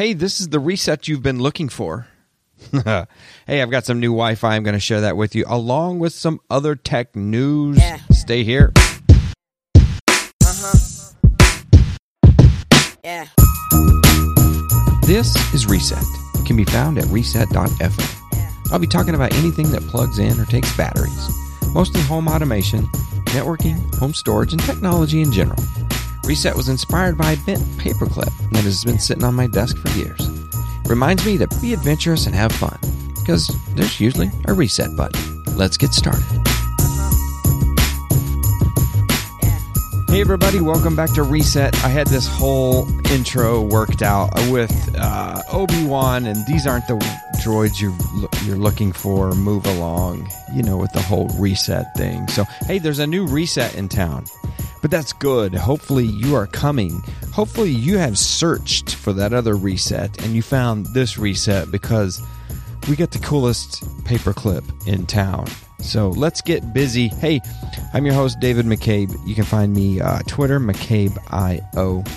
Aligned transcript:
Hey, 0.00 0.14
this 0.14 0.40
is 0.40 0.48
the 0.48 0.58
reset 0.58 1.08
you've 1.08 1.22
been 1.22 1.40
looking 1.40 1.68
for. 1.68 2.08
hey, 2.72 3.04
I've 3.46 3.70
got 3.70 3.84
some 3.84 4.00
new 4.00 4.12
Wi 4.12 4.34
Fi. 4.34 4.56
I'm 4.56 4.62
going 4.62 4.72
to 4.72 4.80
share 4.80 5.02
that 5.02 5.14
with 5.14 5.34
you, 5.34 5.44
along 5.46 5.98
with 5.98 6.14
some 6.14 6.40
other 6.48 6.74
tech 6.74 7.14
news. 7.14 7.76
Yeah. 7.76 7.98
Stay 8.10 8.42
here. 8.42 8.72
Uh-huh. 9.76 11.12
Yeah. 13.04 13.26
This 15.02 15.36
is 15.52 15.66
Reset. 15.66 16.02
It 16.36 16.46
can 16.46 16.56
be 16.56 16.64
found 16.64 16.96
at 16.96 17.04
reset.fm. 17.08 18.72
I'll 18.72 18.78
be 18.78 18.86
talking 18.86 19.14
about 19.14 19.34
anything 19.34 19.70
that 19.72 19.82
plugs 19.82 20.18
in 20.18 20.40
or 20.40 20.46
takes 20.46 20.74
batteries, 20.78 21.28
mostly 21.74 22.00
home 22.00 22.26
automation, 22.26 22.86
networking, 23.34 23.94
home 23.96 24.14
storage, 24.14 24.54
and 24.54 24.62
technology 24.62 25.20
in 25.20 25.30
general. 25.30 25.62
Reset 26.30 26.54
was 26.54 26.68
inspired 26.68 27.18
by 27.18 27.32
a 27.32 27.36
bent 27.38 27.58
paperclip 27.76 28.30
that 28.52 28.62
has 28.62 28.84
been 28.84 29.00
sitting 29.00 29.24
on 29.24 29.34
my 29.34 29.48
desk 29.48 29.76
for 29.78 29.88
years. 29.98 30.30
Reminds 30.86 31.26
me 31.26 31.36
to 31.36 31.48
be 31.60 31.72
adventurous 31.72 32.26
and 32.26 32.36
have 32.36 32.52
fun, 32.52 32.78
because 33.16 33.48
there's 33.74 33.98
usually 33.98 34.30
a 34.46 34.52
reset 34.52 34.96
button. 34.96 35.42
Let's 35.56 35.76
get 35.76 35.92
started. 35.92 36.22
Hey 40.08 40.20
everybody, 40.20 40.60
welcome 40.60 40.94
back 40.94 41.12
to 41.14 41.24
Reset. 41.24 41.74
I 41.84 41.88
had 41.88 42.06
this 42.06 42.28
whole 42.28 42.86
intro 43.10 43.62
worked 43.62 44.02
out 44.02 44.30
with 44.50 44.70
uh, 44.96 45.42
Obi 45.50 45.84
Wan, 45.84 46.26
and 46.26 46.46
these 46.46 46.64
aren't 46.64 46.86
the 46.86 46.94
droids 47.42 47.80
you're 47.80 47.96
you're 48.44 48.56
looking 48.56 48.92
for. 48.92 49.32
Move 49.32 49.66
along, 49.66 50.30
you 50.54 50.62
know, 50.62 50.76
with 50.76 50.92
the 50.92 51.02
whole 51.02 51.26
reset 51.40 51.92
thing. 51.96 52.28
So 52.28 52.44
hey, 52.68 52.78
there's 52.78 53.00
a 53.00 53.06
new 53.06 53.26
reset 53.26 53.74
in 53.74 53.88
town, 53.88 54.26
but 54.80 54.90
that's 54.90 55.12
good. 55.12 55.54
Hopefully 55.54 56.04
you 56.04 56.34
are 56.34 56.46
coming. 56.46 57.02
Hopefully 57.32 57.70
you 57.70 57.98
have 57.98 58.18
searched 58.18 58.94
for 58.94 59.12
that 59.12 59.32
other 59.32 59.56
reset 59.56 60.22
and 60.24 60.34
you 60.34 60.42
found 60.42 60.86
this 60.86 61.18
reset 61.18 61.70
because 61.70 62.20
we 62.88 62.96
got 62.96 63.10
the 63.10 63.18
coolest 63.18 63.82
paperclip 64.04 64.64
in 64.86 65.06
town. 65.06 65.46
So 65.80 66.10
let's 66.10 66.40
get 66.40 66.72
busy. 66.74 67.08
Hey, 67.08 67.40
I'm 67.94 68.04
your 68.04 68.14
host, 68.14 68.38
David 68.40 68.66
McCabe. 68.66 69.14
You 69.26 69.34
can 69.34 69.44
find 69.44 69.72
me 69.72 70.00
uh, 70.00 70.20
Twitter, 70.26 70.60
McCabeIO. 70.60 72.08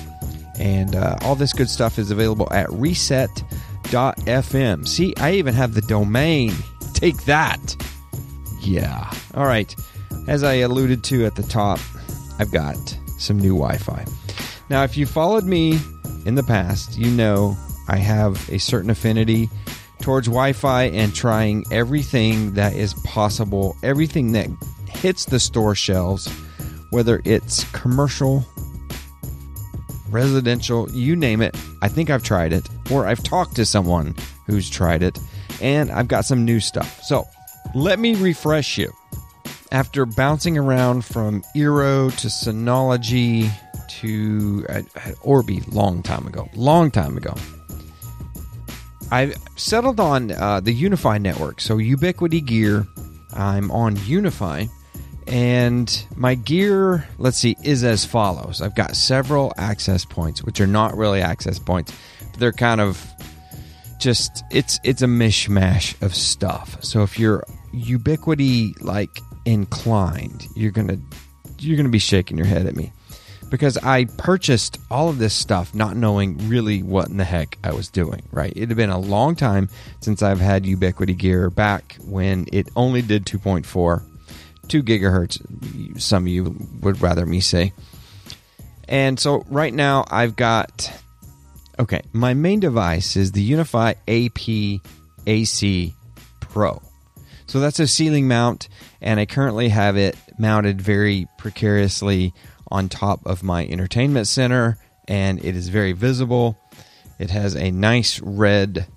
And 0.59 0.95
uh, 0.95 1.17
all 1.21 1.35
this 1.35 1.53
good 1.53 1.69
stuff 1.69 1.97
is 1.97 2.11
available 2.11 2.47
at 2.51 2.71
reset.fm. 2.71 3.47
See, 4.87 5.13
I 5.17 5.31
even 5.33 5.53
have 5.53 5.73
the 5.73 5.81
domain. 5.81 6.53
Take 6.93 7.23
that. 7.25 7.75
Yeah. 8.61 9.11
All 9.33 9.45
right. 9.45 9.75
As 10.27 10.43
I 10.43 10.55
alluded 10.55 11.03
to 11.05 11.25
at 11.25 11.35
the 11.35 11.43
top, 11.43 11.79
I've 12.43 12.51
got 12.51 12.99
some 13.17 13.39
new 13.39 13.55
Wi 13.55 13.77
Fi. 13.77 14.05
Now, 14.69 14.83
if 14.83 14.97
you 14.97 15.05
followed 15.05 15.45
me 15.45 15.79
in 16.25 16.35
the 16.35 16.43
past, 16.43 16.97
you 16.97 17.09
know 17.09 17.55
I 17.87 17.95
have 17.95 18.49
a 18.49 18.59
certain 18.59 18.89
affinity 18.89 19.49
towards 20.01 20.27
Wi 20.27 20.51
Fi 20.51 20.83
and 20.87 21.15
trying 21.15 21.63
everything 21.71 22.55
that 22.55 22.73
is 22.73 22.95
possible, 23.05 23.77
everything 23.81 24.33
that 24.33 24.49
hits 24.89 25.23
the 25.23 25.39
store 25.39 25.73
shelves, 25.73 26.27
whether 26.89 27.21
it's 27.23 27.63
commercial, 27.71 28.45
residential, 30.09 30.91
you 30.91 31.15
name 31.15 31.41
it. 31.41 31.55
I 31.81 31.87
think 31.87 32.09
I've 32.09 32.23
tried 32.23 32.51
it, 32.51 32.67
or 32.91 33.07
I've 33.07 33.23
talked 33.23 33.55
to 33.55 33.65
someone 33.65 34.15
who's 34.47 34.69
tried 34.69 35.01
it, 35.01 35.17
and 35.61 35.89
I've 35.89 36.09
got 36.09 36.25
some 36.25 36.43
new 36.43 36.59
stuff. 36.59 37.01
So 37.03 37.23
let 37.73 37.99
me 37.99 38.15
refresh 38.15 38.77
you. 38.77 38.91
After 39.73 40.05
bouncing 40.05 40.55
around 40.55 41.03
from 41.03 41.41
Eero 41.55 42.15
to 42.17 42.27
Synology 42.27 43.49
to 44.01 44.65
Orbi, 45.23 45.61
long 45.61 46.03
time 46.03 46.27
ago, 46.27 46.47
long 46.53 46.91
time 46.91 47.17
ago, 47.17 47.33
I 49.11 49.33
settled 49.55 49.99
on 49.99 50.31
uh, 50.31 50.59
the 50.59 50.79
UniFi 50.79 51.19
network. 51.19 51.59
So 51.59 51.77
Ubiquiti 51.77 52.45
Gear. 52.45 52.85
I'm 53.33 53.71
on 53.71 53.95
UniFi. 53.97 54.69
And 55.25 56.05
my 56.15 56.35
gear, 56.35 57.07
let's 57.17 57.37
see, 57.37 57.55
is 57.63 57.83
as 57.83 58.05
follows. 58.05 58.61
I've 58.61 58.75
got 58.75 58.95
several 58.95 59.53
access 59.57 60.05
points, 60.05 60.43
which 60.43 60.61
are 60.61 60.67
not 60.67 60.95
really 60.95 61.21
access 61.21 61.57
points, 61.57 61.91
but 62.19 62.39
they're 62.39 62.51
kind 62.51 62.79
of 62.79 63.03
just 63.99 64.43
it's 64.51 64.79
it's 64.83 65.01
a 65.01 65.07
mishmash 65.07 65.99
of 66.03 66.13
stuff. 66.13 66.77
So 66.83 67.01
if 67.03 67.17
you're 67.17 67.43
Ubiquiti 67.73 68.79
like 68.83 69.17
inclined, 69.45 70.47
you're 70.55 70.71
gonna 70.71 70.97
you're 71.59 71.77
gonna 71.77 71.89
be 71.89 71.99
shaking 71.99 72.37
your 72.37 72.47
head 72.47 72.65
at 72.65 72.75
me 72.75 72.91
because 73.53 73.77
I 73.77 74.05
purchased 74.05 74.79
all 74.89 75.09
of 75.09 75.19
this 75.19 75.31
stuff 75.31 75.75
not 75.75 75.95
knowing 75.95 76.49
really 76.49 76.81
what 76.81 77.09
in 77.09 77.17
the 77.17 77.23
heck 77.23 77.59
I 77.63 77.71
was 77.71 77.87
doing, 77.87 78.23
right? 78.31 78.51
It 78.55 78.69
had 78.69 78.75
been 78.75 78.89
a 78.89 78.97
long 78.97 79.35
time 79.35 79.69
since 79.99 80.23
I've 80.23 80.39
had 80.39 80.63
Ubiquiti 80.63 81.15
gear 81.15 81.51
back 81.51 81.95
when 82.03 82.47
it 82.51 82.69
only 82.75 83.03
did 83.03 83.27
2.4, 83.27 84.03
2 84.69 84.81
gigahertz, 84.81 86.01
some 86.01 86.23
of 86.23 86.27
you 86.29 86.55
would 86.81 86.99
rather 86.99 87.27
me 87.27 87.41
say. 87.41 87.73
And 88.87 89.19
so 89.19 89.45
right 89.47 89.71
now 89.71 90.05
I've 90.09 90.35
got, 90.35 90.91
okay, 91.77 92.01
my 92.11 92.33
main 92.33 92.59
device 92.59 93.15
is 93.15 93.33
the 93.33 93.51
UniFi 93.51 93.95
AP 94.07 94.81
AC 95.27 95.95
Pro. 96.39 96.81
So 97.53 97.59
that's 97.59 97.79
a 97.79 97.85
ceiling 97.85 98.27
mount, 98.27 98.67
and 98.99 99.19
I 99.19 99.27
currently 99.27 99.69
have 99.69 99.95
it 99.95 100.17
mounted 100.39 100.81
very 100.81 101.27
precariously 101.37 102.33
on 102.71 102.89
top 102.89 103.27
of 103.27 103.43
my 103.43 103.63
entertainment 103.67 104.25
center, 104.25 104.79
and 105.07 105.37
it 105.37 105.55
is 105.55 105.69
very 105.69 105.91
visible. 105.91 106.57
It 107.19 107.29
has 107.29 107.55
a 107.55 107.69
nice 107.69 108.19
red 108.21 108.87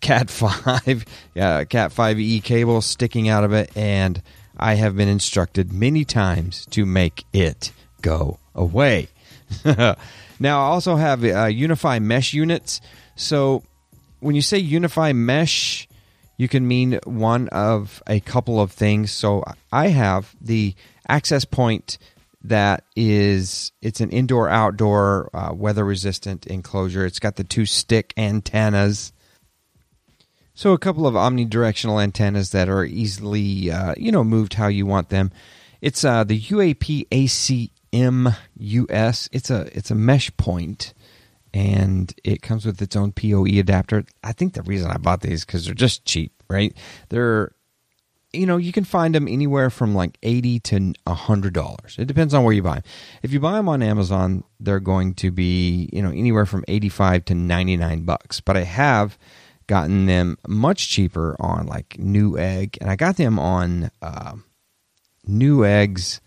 Cat 0.00 0.30
5, 0.30 1.04
uh, 1.36 1.66
Cat 1.68 1.92
5e 1.92 2.42
cable 2.42 2.80
sticking 2.80 3.28
out 3.28 3.44
of 3.44 3.52
it, 3.52 3.70
and 3.76 4.22
I 4.56 4.76
have 4.76 4.96
been 4.96 5.08
instructed 5.08 5.70
many 5.70 6.06
times 6.06 6.64
to 6.70 6.86
make 6.86 7.26
it 7.34 7.72
go 8.00 8.38
away. 8.54 9.08
now, 9.66 9.96
I 10.40 10.64
also 10.64 10.96
have 10.96 11.22
uh, 11.22 11.44
UniFi 11.44 12.00
mesh 12.00 12.32
units. 12.32 12.80
So, 13.16 13.62
when 14.20 14.34
you 14.34 14.40
say 14.40 14.62
UniFi 14.62 15.14
mesh, 15.14 15.88
you 16.42 16.48
can 16.48 16.66
mean 16.66 16.98
one 17.04 17.48
of 17.50 18.02
a 18.08 18.18
couple 18.18 18.60
of 18.60 18.72
things. 18.72 19.12
So, 19.12 19.44
I 19.70 19.88
have 19.88 20.34
the 20.40 20.74
access 21.08 21.44
point 21.44 21.98
that 22.42 22.84
is 22.96 23.70
it's 23.80 24.00
an 24.00 24.10
indoor 24.10 24.48
outdoor 24.48 25.30
uh, 25.32 25.52
weather 25.54 25.84
resistant 25.84 26.46
enclosure. 26.46 27.06
It's 27.06 27.20
got 27.20 27.36
the 27.36 27.44
two 27.44 27.64
stick 27.64 28.12
antennas. 28.16 29.12
So 30.54 30.72
a 30.72 30.78
couple 30.78 31.06
of 31.06 31.14
omnidirectional 31.14 32.02
antennas 32.02 32.50
that 32.50 32.68
are 32.68 32.84
easily 32.84 33.70
uh, 33.70 33.94
you 33.96 34.10
know 34.10 34.24
moved 34.24 34.54
how 34.54 34.66
you 34.66 34.84
want 34.84 35.08
them. 35.08 35.30
It's 35.80 36.04
uh, 36.04 36.24
the 36.24 36.40
uap 36.40 37.06
acm 37.08 38.36
us 38.90 39.28
it's 39.32 39.50
a 39.50 39.78
it's 39.78 39.90
a 39.90 39.94
mesh 39.94 40.36
point 40.36 40.94
and 41.54 42.14
it 42.24 42.42
comes 42.42 42.64
with 42.64 42.80
its 42.80 42.96
own 42.96 43.12
poe 43.12 43.44
adapter 43.44 44.04
i 44.24 44.32
think 44.32 44.54
the 44.54 44.62
reason 44.62 44.90
i 44.90 44.96
bought 44.96 45.20
these 45.20 45.44
because 45.44 45.66
they're 45.66 45.74
just 45.74 46.04
cheap 46.04 46.42
right 46.48 46.76
they're 47.08 47.52
you 48.32 48.46
know, 48.46 48.56
you 48.56 48.72
can 48.72 48.84
find 48.84 49.14
them 49.14 49.28
anywhere 49.28 49.70
from 49.70 49.94
like 49.94 50.16
eighty 50.22 50.58
to 50.60 50.94
hundred 51.06 51.52
dollars. 51.52 51.96
It 51.98 52.06
depends 52.06 52.32
on 52.32 52.44
where 52.44 52.54
you 52.54 52.62
buy 52.62 52.76
them. 52.76 52.84
If 53.22 53.32
you 53.32 53.40
buy 53.40 53.52
them 53.52 53.68
on 53.68 53.82
Amazon, 53.82 54.44
they're 54.58 54.80
going 54.80 55.14
to 55.16 55.30
be 55.30 55.88
you 55.92 56.02
know 56.02 56.10
anywhere 56.10 56.46
from 56.46 56.64
eighty-five 56.68 57.24
to 57.26 57.34
ninety-nine 57.34 58.04
bucks. 58.04 58.40
But 58.40 58.56
I 58.56 58.64
have 58.64 59.18
gotten 59.66 60.06
them 60.06 60.38
much 60.48 60.88
cheaper 60.88 61.36
on 61.38 61.66
like 61.66 61.90
Newegg 61.90 62.78
and 62.80 62.90
I 62.90 62.96
got 62.96 63.16
them 63.16 63.38
on 63.38 63.90
uh, 64.00 64.34
Newegg's 65.28 66.20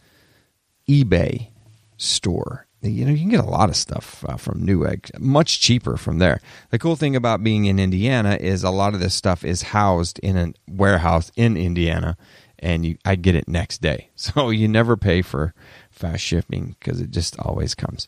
eBay 0.88 1.50
store. 1.97 2.64
You 2.90 3.06
know, 3.06 3.12
you 3.12 3.19
can 3.19 3.29
get 3.29 3.40
a 3.40 3.50
lot 3.50 3.69
of 3.69 3.75
stuff 3.75 4.23
uh, 4.28 4.38
from 4.38 4.66
Newegg, 4.66 5.19
much 5.19 5.59
cheaper 5.59 5.97
from 5.97 6.19
there. 6.19 6.40
The 6.69 6.79
cool 6.79 6.96
thing 6.96 7.16
about 7.16 7.44
being 7.44 7.65
in 7.65 7.80
Indiana 7.80 8.38
is 8.39 8.63
a 8.63 8.69
lot 8.69 8.94
of 8.94 9.00
this 9.00 9.13
stuff 9.13 9.44
is 9.44 9.62
housed 9.62 10.19
in 10.19 10.38
a 10.38 10.54
warehouse 10.69 11.31
in 11.36 11.57
Indiana, 11.57 12.18
and 12.59 12.86
you, 12.86 12.98
I 13.06 13.15
get 13.15 13.36
it 13.36 13.48
next 13.48 13.81
day. 13.81 14.09
So 14.15 14.50
you 14.50 14.68
never 14.68 14.98
pay 14.98 15.21
for 15.21 15.54
fast 15.92 16.24
shipping 16.24 16.75
because 16.80 17.00
it 17.00 17.12
just 17.12 17.39
always 17.39 17.75
comes. 17.75 18.07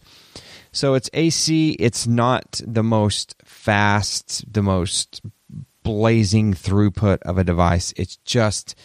So 0.72 0.94
it's 0.94 1.10
AC. 1.13 1.72
It's 1.80 2.07
not 2.07 2.62
the 2.66 2.84
most 2.84 3.36
fast, 3.46 4.51
the 4.51 4.63
most 4.63 5.22
blazing 5.84 6.54
throughput 6.54 7.19
of 7.22 7.38
a 7.38 7.44
device. 7.44 7.94
It's 7.98 8.18
just 8.18 8.75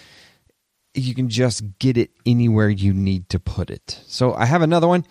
you 0.94 1.14
can 1.14 1.28
just 1.28 1.78
get 1.78 1.96
it 1.96 2.10
anywhere 2.26 2.68
you 2.68 2.92
need 2.92 3.28
to 3.30 3.40
put 3.40 3.70
it. 3.70 4.00
So 4.06 4.34
I 4.34 4.44
have 4.44 4.62
another 4.62 4.88
one. 4.88 5.04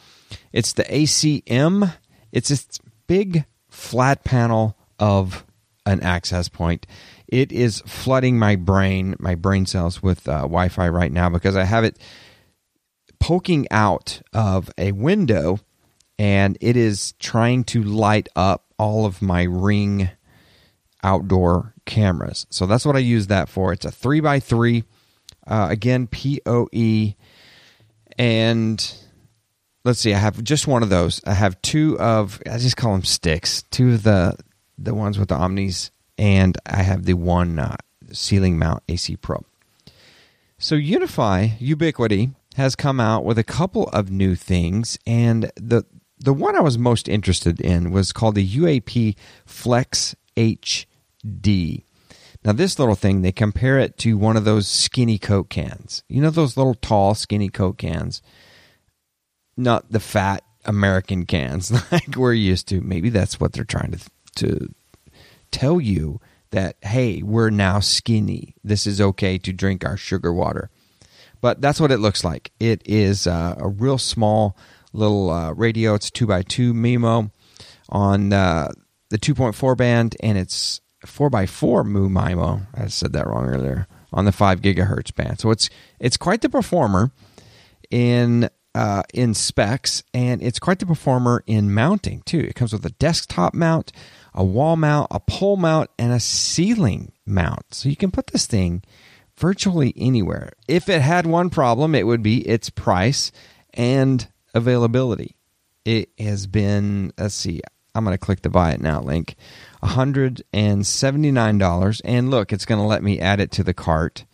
It's 0.51 0.73
the 0.73 0.83
ACM. 0.83 1.93
It's 2.31 2.49
this 2.49 2.67
big 3.07 3.45
flat 3.69 4.23
panel 4.23 4.77
of 4.99 5.45
an 5.85 6.01
access 6.01 6.47
point. 6.47 6.85
It 7.27 7.51
is 7.51 7.81
flooding 7.85 8.37
my 8.37 8.55
brain, 8.55 9.15
my 9.19 9.35
brain 9.35 9.65
cells 9.65 10.03
with 10.03 10.27
uh, 10.27 10.41
Wi 10.41 10.69
Fi 10.69 10.89
right 10.89 11.11
now 11.11 11.29
because 11.29 11.55
I 11.55 11.63
have 11.63 11.83
it 11.83 11.97
poking 13.19 13.67
out 13.71 14.21
of 14.33 14.69
a 14.77 14.91
window 14.91 15.59
and 16.19 16.57
it 16.61 16.75
is 16.75 17.13
trying 17.13 17.63
to 17.63 17.83
light 17.83 18.29
up 18.35 18.65
all 18.77 19.05
of 19.05 19.21
my 19.21 19.43
ring 19.43 20.09
outdoor 21.03 21.73
cameras. 21.85 22.45
So 22.49 22.65
that's 22.65 22.85
what 22.85 22.95
I 22.95 22.99
use 22.99 23.27
that 23.27 23.49
for. 23.49 23.73
It's 23.73 23.85
a 23.85 23.91
three 23.91 24.19
by 24.19 24.39
three, 24.39 24.83
uh, 25.47 25.67
again 25.69 26.07
PoE, 26.07 27.15
and 28.17 28.93
let's 29.83 29.99
see. 29.99 30.13
I 30.13 30.17
have 30.17 30.43
just 30.43 30.67
one 30.67 30.83
of 30.83 30.89
those. 30.89 31.21
I 31.25 31.33
have 31.33 31.61
two 31.61 31.99
of 31.99 32.41
I 32.49 32.57
just 32.57 32.77
call 32.77 32.93
them 32.93 33.03
sticks. 33.03 33.63
Two 33.71 33.93
of 33.93 34.03
the 34.03 34.37
the 34.77 34.93
ones 34.93 35.19
with 35.19 35.29
the 35.29 35.35
Omnis, 35.35 35.91
and 36.17 36.57
I 36.65 36.83
have 36.83 37.05
the 37.05 37.13
one 37.13 37.59
uh, 37.59 37.77
ceiling 38.11 38.57
mount 38.57 38.83
AC 38.87 39.15
Pro. 39.17 39.43
So 40.57 40.75
UniFi 40.75 41.57
Ubiquiti 41.59 42.35
has 42.55 42.75
come 42.75 42.99
out 42.99 43.23
with 43.25 43.37
a 43.37 43.43
couple 43.43 43.87
of 43.89 44.11
new 44.11 44.35
things, 44.35 44.97
and 45.07 45.51
the 45.55 45.85
the 46.19 46.33
one 46.33 46.55
I 46.55 46.61
was 46.61 46.77
most 46.77 47.09
interested 47.09 47.59
in 47.59 47.91
was 47.91 48.13
called 48.13 48.35
the 48.35 48.47
UAP 48.47 49.15
Flex 49.45 50.15
HD. 50.37 51.83
Now, 52.43 52.53
this 52.53 52.79
little 52.79 52.95
thing, 52.95 53.21
they 53.21 53.31
compare 53.31 53.79
it 53.79 53.97
to 53.99 54.17
one 54.17 54.37
of 54.37 54.45
those 54.45 54.67
skinny 54.67 55.17
Coke 55.17 55.49
cans. 55.49 56.03
You 56.07 56.21
know, 56.21 56.29
those 56.31 56.57
little 56.57 56.73
tall, 56.73 57.13
skinny 57.13 57.49
Coke 57.49 57.77
cans? 57.77 58.21
Not 59.61 59.91
the 59.91 59.99
fat 59.99 60.43
American 60.65 61.25
cans 61.25 61.71
like 61.91 62.15
we're 62.15 62.33
used 62.33 62.67
to. 62.69 62.81
Maybe 62.81 63.09
that's 63.09 63.39
what 63.39 63.53
they're 63.53 63.63
trying 63.63 63.91
to, 63.91 63.99
to 64.35 64.73
tell 65.51 65.79
you 65.79 66.19
that, 66.51 66.75
hey, 66.81 67.21
we're 67.21 67.49
now 67.49 67.79
skinny. 67.79 68.55
This 68.63 68.85
is 68.85 68.99
okay 68.99 69.37
to 69.39 69.53
drink 69.53 69.85
our 69.85 69.97
sugar 69.97 70.33
water. 70.33 70.69
But 71.39 71.61
that's 71.61 71.79
what 71.79 71.91
it 71.91 71.97
looks 71.97 72.23
like. 72.23 72.51
It 72.59 72.81
is 72.85 73.25
uh, 73.25 73.55
a 73.57 73.67
real 73.67 73.97
small 73.97 74.55
little 74.93 75.29
uh, 75.29 75.53
radio. 75.53 75.95
It's 75.95 76.11
2x2 76.11 76.73
MIMO 76.73 77.31
on 77.89 78.33
uh, 78.33 78.71
the 79.09 79.17
2.4 79.17 79.75
band, 79.75 80.15
and 80.21 80.37
it's 80.37 80.81
4x4 81.05 81.85
Mu 81.85 82.09
MIMO. 82.09 82.67
I 82.75 82.87
said 82.87 83.13
that 83.13 83.27
wrong 83.27 83.45
earlier 83.45 83.87
on 84.13 84.25
the 84.25 84.31
5 84.31 84.61
gigahertz 84.61 85.13
band. 85.15 85.39
So 85.39 85.51
it's 85.51 85.69
it's 85.99 86.17
quite 86.17 86.41
the 86.41 86.49
performer 86.49 87.11
in 87.89 88.49
uh, 88.73 89.03
in 89.13 89.33
specs, 89.33 90.03
and 90.13 90.41
it's 90.41 90.59
quite 90.59 90.79
the 90.79 90.85
performer 90.85 91.43
in 91.45 91.73
mounting 91.73 92.21
too. 92.25 92.39
It 92.39 92.55
comes 92.55 92.73
with 92.73 92.85
a 92.85 92.91
desktop 92.91 93.53
mount, 93.53 93.91
a 94.33 94.43
wall 94.43 94.75
mount, 94.75 95.07
a 95.11 95.19
pole 95.19 95.57
mount, 95.57 95.89
and 95.99 96.13
a 96.13 96.19
ceiling 96.19 97.11
mount. 97.25 97.73
So 97.73 97.89
you 97.89 97.95
can 97.95 98.11
put 98.11 98.27
this 98.27 98.45
thing 98.45 98.83
virtually 99.35 99.93
anywhere. 99.97 100.51
If 100.67 100.89
it 100.89 101.01
had 101.01 101.25
one 101.25 101.49
problem, 101.49 101.95
it 101.95 102.05
would 102.05 102.23
be 102.23 102.47
its 102.47 102.69
price 102.69 103.31
and 103.73 104.27
availability. 104.53 105.35
It 105.83 106.09
has 106.19 106.47
been, 106.47 107.11
let's 107.17 107.35
see, 107.35 107.61
I'm 107.95 108.05
going 108.05 108.13
to 108.13 108.19
click 108.19 108.41
the 108.41 108.49
buy 108.49 108.71
it 108.71 108.81
now 108.81 109.01
link. 109.01 109.35
$179. 109.83 112.01
And 112.05 112.29
look, 112.29 112.53
it's 112.53 112.65
going 112.65 112.79
to 112.79 112.87
let 112.87 113.03
me 113.03 113.19
add 113.19 113.39
it 113.39 113.51
to 113.51 113.63
the 113.63 113.73
cart. 113.73 114.25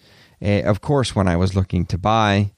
Uh, 0.41 0.63
of 0.63 0.81
course, 0.81 1.15
when 1.15 1.27
I 1.27 1.37
was 1.37 1.55
looking 1.55 1.85
to 1.87 1.97
buy, 1.97 2.51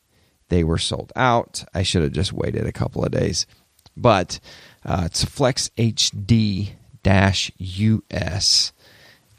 they 0.49 0.63
were 0.63 0.77
sold 0.77 1.11
out. 1.15 1.63
I 1.73 1.83
should 1.83 2.03
have 2.03 2.11
just 2.11 2.33
waited 2.33 2.65
a 2.65 2.71
couple 2.71 3.03
of 3.03 3.11
days. 3.11 3.45
But 3.95 4.39
uh, 4.85 5.03
it's 5.05 5.23
Flex 5.23 5.69
HD 5.77 6.73
US 7.05 8.73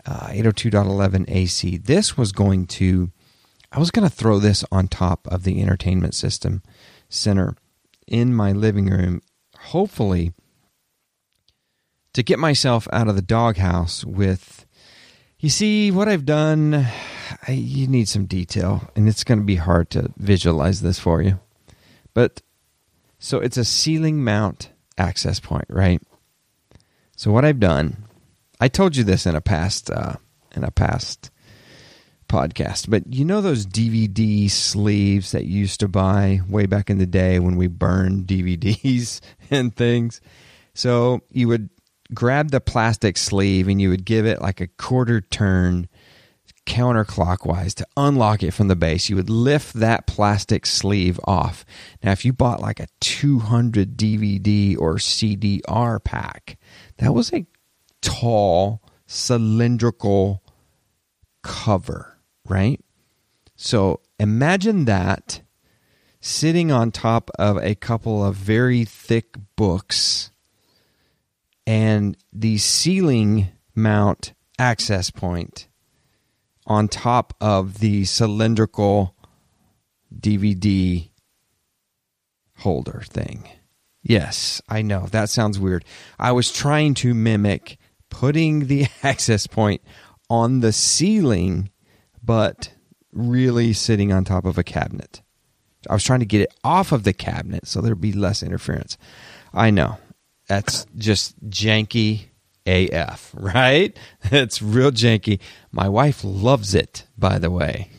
uh, 0.07 0.29
802.11 0.29 1.31
AC. 1.31 1.77
This 1.77 2.17
was 2.17 2.33
going 2.33 2.67
to, 2.67 3.11
I 3.71 3.79
was 3.79 3.91
going 3.91 4.09
to 4.09 4.15
throw 4.15 4.39
this 4.39 4.65
on 4.73 4.89
top 4.89 5.27
of 5.29 5.45
the 5.45 5.61
entertainment 5.61 6.15
system 6.15 6.63
center 7.09 7.55
in 8.07 8.35
my 8.35 8.53
living 8.53 8.87
room, 8.87 9.23
hopefully 9.57 10.33
to 12.13 12.23
get 12.23 12.39
myself 12.39 12.89
out 12.93 13.09
of 13.09 13.17
the 13.17 13.23
doghouse 13.23 14.05
with. 14.05 14.67
You 15.39 15.49
see, 15.49 15.91
what 15.91 16.07
I've 16.07 16.27
done, 16.27 16.87
I, 17.47 17.53
you 17.53 17.87
need 17.87 18.09
some 18.09 18.27
detail, 18.27 18.91
and 18.97 19.09
it's 19.09 19.25
going 19.25 19.39
to 19.39 19.45
be 19.45 19.57
hard 19.57 19.91
to 19.91 20.13
visualize 20.17 20.83
this 20.83 20.99
for 20.99 21.23
you. 21.23 21.41
But 22.15 22.43
so 23.19 23.39
it's 23.39 23.57
a 23.57 23.65
ceiling 23.65 24.25
mount 24.25 24.71
access 24.99 25.41
point, 25.41 25.67
right? 25.69 26.03
So 27.17 27.31
what 27.31 27.45
I've 27.45 27.61
done, 27.61 28.05
I 28.61 28.69
told 28.69 28.97
you 28.97 29.05
this 29.05 29.27
in 29.27 29.35
a 29.35 29.41
past 29.41 29.91
uh, 29.91 30.15
in 30.55 30.65
a 30.65 30.71
past 30.71 31.31
podcast, 32.29 32.89
but 32.89 33.13
you 33.13 33.25
know 33.25 33.41
those 33.41 33.67
DVD 33.67 34.51
sleeves 34.51 35.33
that 35.33 35.45
you 35.45 35.61
used 35.61 35.81
to 35.81 35.89
buy 35.89 36.41
way 36.49 36.67
back 36.67 36.89
in 36.89 36.99
the 36.99 37.07
day 37.07 37.39
when 37.39 37.57
we 37.57 37.67
burned 37.67 38.27
DVDs 38.27 39.21
and 39.51 39.75
things. 39.75 40.21
So 40.75 41.21
you 41.31 41.49
would 41.49 41.69
grab 42.15 42.51
the 42.51 42.61
plastic 42.61 43.17
sleeve 43.17 43.69
and 43.69 43.81
you 43.81 43.91
would 43.91 44.05
give 44.05 44.27
it 44.27 44.41
like 44.41 44.61
a 44.61 44.67
quarter 44.67 45.21
turn 45.21 45.89
counterclockwise 46.71 47.75
to 47.75 47.87
unlock 47.97 48.45
it 48.45 48.53
from 48.53 48.69
the 48.69 48.77
base. 48.77 49.09
You 49.09 49.17
would 49.17 49.29
lift 49.29 49.75
that 49.75 50.07
plastic 50.07 50.65
sleeve 50.65 51.19
off. 51.25 51.65
Now, 52.03 52.13
if 52.13 52.25
you 52.25 52.33
bought 52.33 52.61
like 52.61 52.79
a 52.79 52.87
200 53.01 53.97
DVD 53.97 54.79
or 54.79 54.95
CDR 54.95 56.03
pack, 56.03 56.59
that 56.99 57.13
was 57.13 57.33
a 57.33 57.45
tall 58.01 58.83
cylindrical 59.09 60.45
cover, 61.43 62.17
right? 62.49 62.81
So 63.57 64.01
imagine 64.21 64.85
that 64.85 65.43
sitting 66.21 66.71
on 66.71 66.93
top 66.93 67.33
of 67.37 67.57
a 67.57 67.75
couple 67.75 68.25
of 68.25 68.37
very 68.37 68.85
thick 68.85 69.35
books 69.57 70.31
and 71.67 72.17
the 72.33 72.59
ceiling 72.59 73.49
mount 73.75 74.35
access 74.57 75.11
point 75.11 75.67
on 76.71 76.87
top 76.87 77.35
of 77.41 77.81
the 77.81 78.05
cylindrical 78.05 79.17
DVD 80.17 81.11
holder 82.59 83.03
thing. 83.07 83.49
Yes, 84.05 84.63
I 84.69 84.83
know. 84.83 85.07
That 85.11 85.29
sounds 85.31 85.59
weird. 85.59 85.85
I 86.17 86.31
was 86.31 86.53
trying 86.53 86.95
to 86.95 87.13
mimic 87.13 87.77
putting 88.09 88.69
the 88.69 88.87
access 89.03 89.49
point 89.49 89.83
on 90.31 90.61
the 90.61 90.73
ceiling, 90.73 91.71
but 92.23 92.73
really 93.13 93.73
sitting 93.73 94.13
on 94.13 94.25
top 94.25 94.45
of 94.45 94.57
a 94.57 94.63
cabinet. 94.63 95.23
I 95.89 95.95
was 95.95 96.05
trying 96.05 96.21
to 96.21 96.27
get 96.27 96.43
it 96.43 96.55
off 96.63 96.93
of 96.93 97.03
the 97.03 97.13
cabinet 97.13 97.67
so 97.67 97.81
there'd 97.81 98.01
be 98.01 98.13
less 98.13 98.45
interference. 98.45 98.97
I 99.53 99.71
know. 99.71 99.99
That's 100.47 100.87
just 100.97 101.35
janky 101.51 102.30
AF, 102.67 103.35
right? 103.35 103.97
It's 104.25 104.63
real 104.63 104.91
janky. 104.91 105.41
My 105.71 105.89
wife 105.89 106.23
loves 106.25 106.75
it, 106.75 107.07
by 107.19 107.39
the 107.39 107.51
way. 107.51 107.91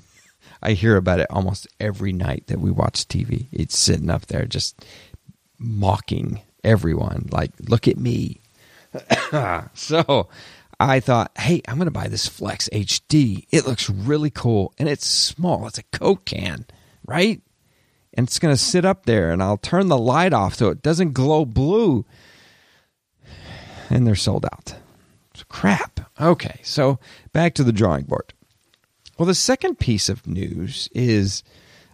I 0.62 0.74
hear 0.74 0.96
about 0.96 1.20
it 1.20 1.28
almost 1.30 1.68
every 1.80 2.14
night 2.14 2.46
that 2.48 2.60
we 2.60 2.70
watch 2.70 3.08
TV. 3.08 3.48
It's 3.52 3.78
sitting 3.78 4.10
up 4.10 4.28
there 4.28 4.46
just 4.46 4.86
mocking 5.58 6.42
everyone, 6.64 7.30
like, 7.32 7.52
look 7.68 7.88
at 7.88 7.98
me. 7.98 8.42
so 9.74 10.30
I 10.80 11.00
thought, 11.00 11.32
hey, 11.38 11.62
I'm 11.68 11.78
going 11.78 11.86
to 11.86 11.92
buy 11.92 12.08
this 12.08 12.28
Flex 12.28 12.70
HD. 12.70 13.46
It 13.52 13.66
looks 13.66 13.90
really 13.90 14.30
cool 14.30 14.74
and 14.78 14.90
it's 14.90 15.06
small. 15.06 15.68
It's 15.68 15.78
a 15.78 15.84
Coke 15.84 16.26
can, 16.26 16.66
right? 17.06 17.42
And 18.14 18.28
it's 18.28 18.40
going 18.40 18.54
to 18.54 18.62
sit 18.62 18.84
up 18.84 19.06
there 19.06 19.32
and 19.32 19.42
I'll 19.42 19.58
turn 19.58 19.88
the 19.88 19.98
light 19.98 20.34
off 20.34 20.56
so 20.56 20.70
it 20.70 20.82
doesn't 20.82 21.14
glow 21.14 21.46
blue 21.46 22.06
and 23.92 24.08
they're 24.08 24.16
sold 24.16 24.46
out. 24.46 24.76
Crap. 25.50 26.00
Okay, 26.20 26.60
so 26.64 27.00
back 27.34 27.56
to 27.56 27.64
the 27.64 27.72
drawing 27.72 28.06
board. 28.06 28.34
Well, 29.18 29.26
the 29.26 29.36
second 29.36 29.80
piece 29.80 30.08
of 30.10 30.28
news 30.28 30.88
is 30.94 31.44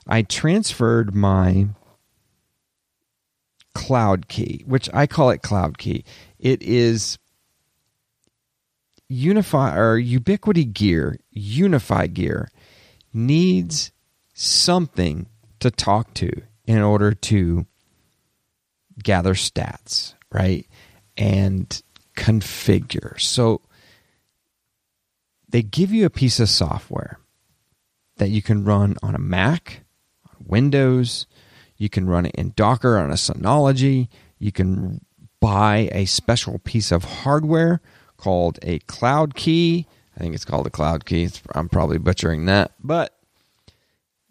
I 0.05 0.21
transferred 0.21 1.15
my 1.15 1.67
cloud 3.73 4.27
key, 4.27 4.63
which 4.65 4.89
I 4.93 5.07
call 5.07 5.29
it 5.29 5.41
cloud 5.41 5.77
key. 5.77 6.03
It 6.39 6.61
is 6.61 7.17
UniFi 9.11 9.75
or 9.75 9.97
ubiquiti 9.99 10.71
gear, 10.71 11.17
UniFi 11.35 12.13
gear 12.13 12.49
needs 13.13 13.91
something 14.33 15.27
to 15.59 15.71
talk 15.71 16.13
to 16.15 16.31
in 16.65 16.81
order 16.81 17.13
to 17.13 17.65
gather 19.03 19.33
stats, 19.33 20.13
right? 20.31 20.67
And 21.15 21.81
configure. 22.17 23.19
So 23.21 23.61
they 25.47 25.61
give 25.61 25.93
you 25.93 26.05
a 26.05 26.09
piece 26.09 26.41
of 26.41 26.49
software 26.49 27.19
that 28.17 28.29
you 28.29 28.41
can 28.41 28.65
run 28.65 28.97
on 29.01 29.15
a 29.15 29.19
Mac, 29.19 29.85
on 30.27 30.45
Windows, 30.45 31.27
you 31.77 31.89
can 31.89 32.07
run 32.07 32.25
it 32.25 32.35
in 32.35 32.51
Docker 32.55 32.97
on 32.97 33.11
a 33.11 33.13
Synology, 33.13 34.09
you 34.39 34.51
can 34.51 34.99
buy 35.39 35.87
a 35.91 36.05
special 36.05 36.59
piece 36.59 36.91
of 36.91 37.03
hardware 37.03 37.79
called 38.17 38.57
a 38.63 38.79
cloud 38.79 39.35
key. 39.35 39.87
I 40.15 40.19
think 40.19 40.33
it's 40.33 40.45
called 40.45 40.65
a 40.65 40.71
cloud 40.71 41.05
key. 41.05 41.29
I'm 41.53 41.69
probably 41.69 41.99
butchering 41.99 42.45
that, 42.45 42.71
but 42.83 43.15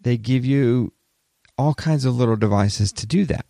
they 0.01 0.17
give 0.17 0.45
you 0.45 0.91
all 1.57 1.73
kinds 1.73 2.03
of 2.03 2.15
little 2.15 2.35
devices 2.35 2.91
to 2.91 3.07
do 3.07 3.23
that. 3.25 3.45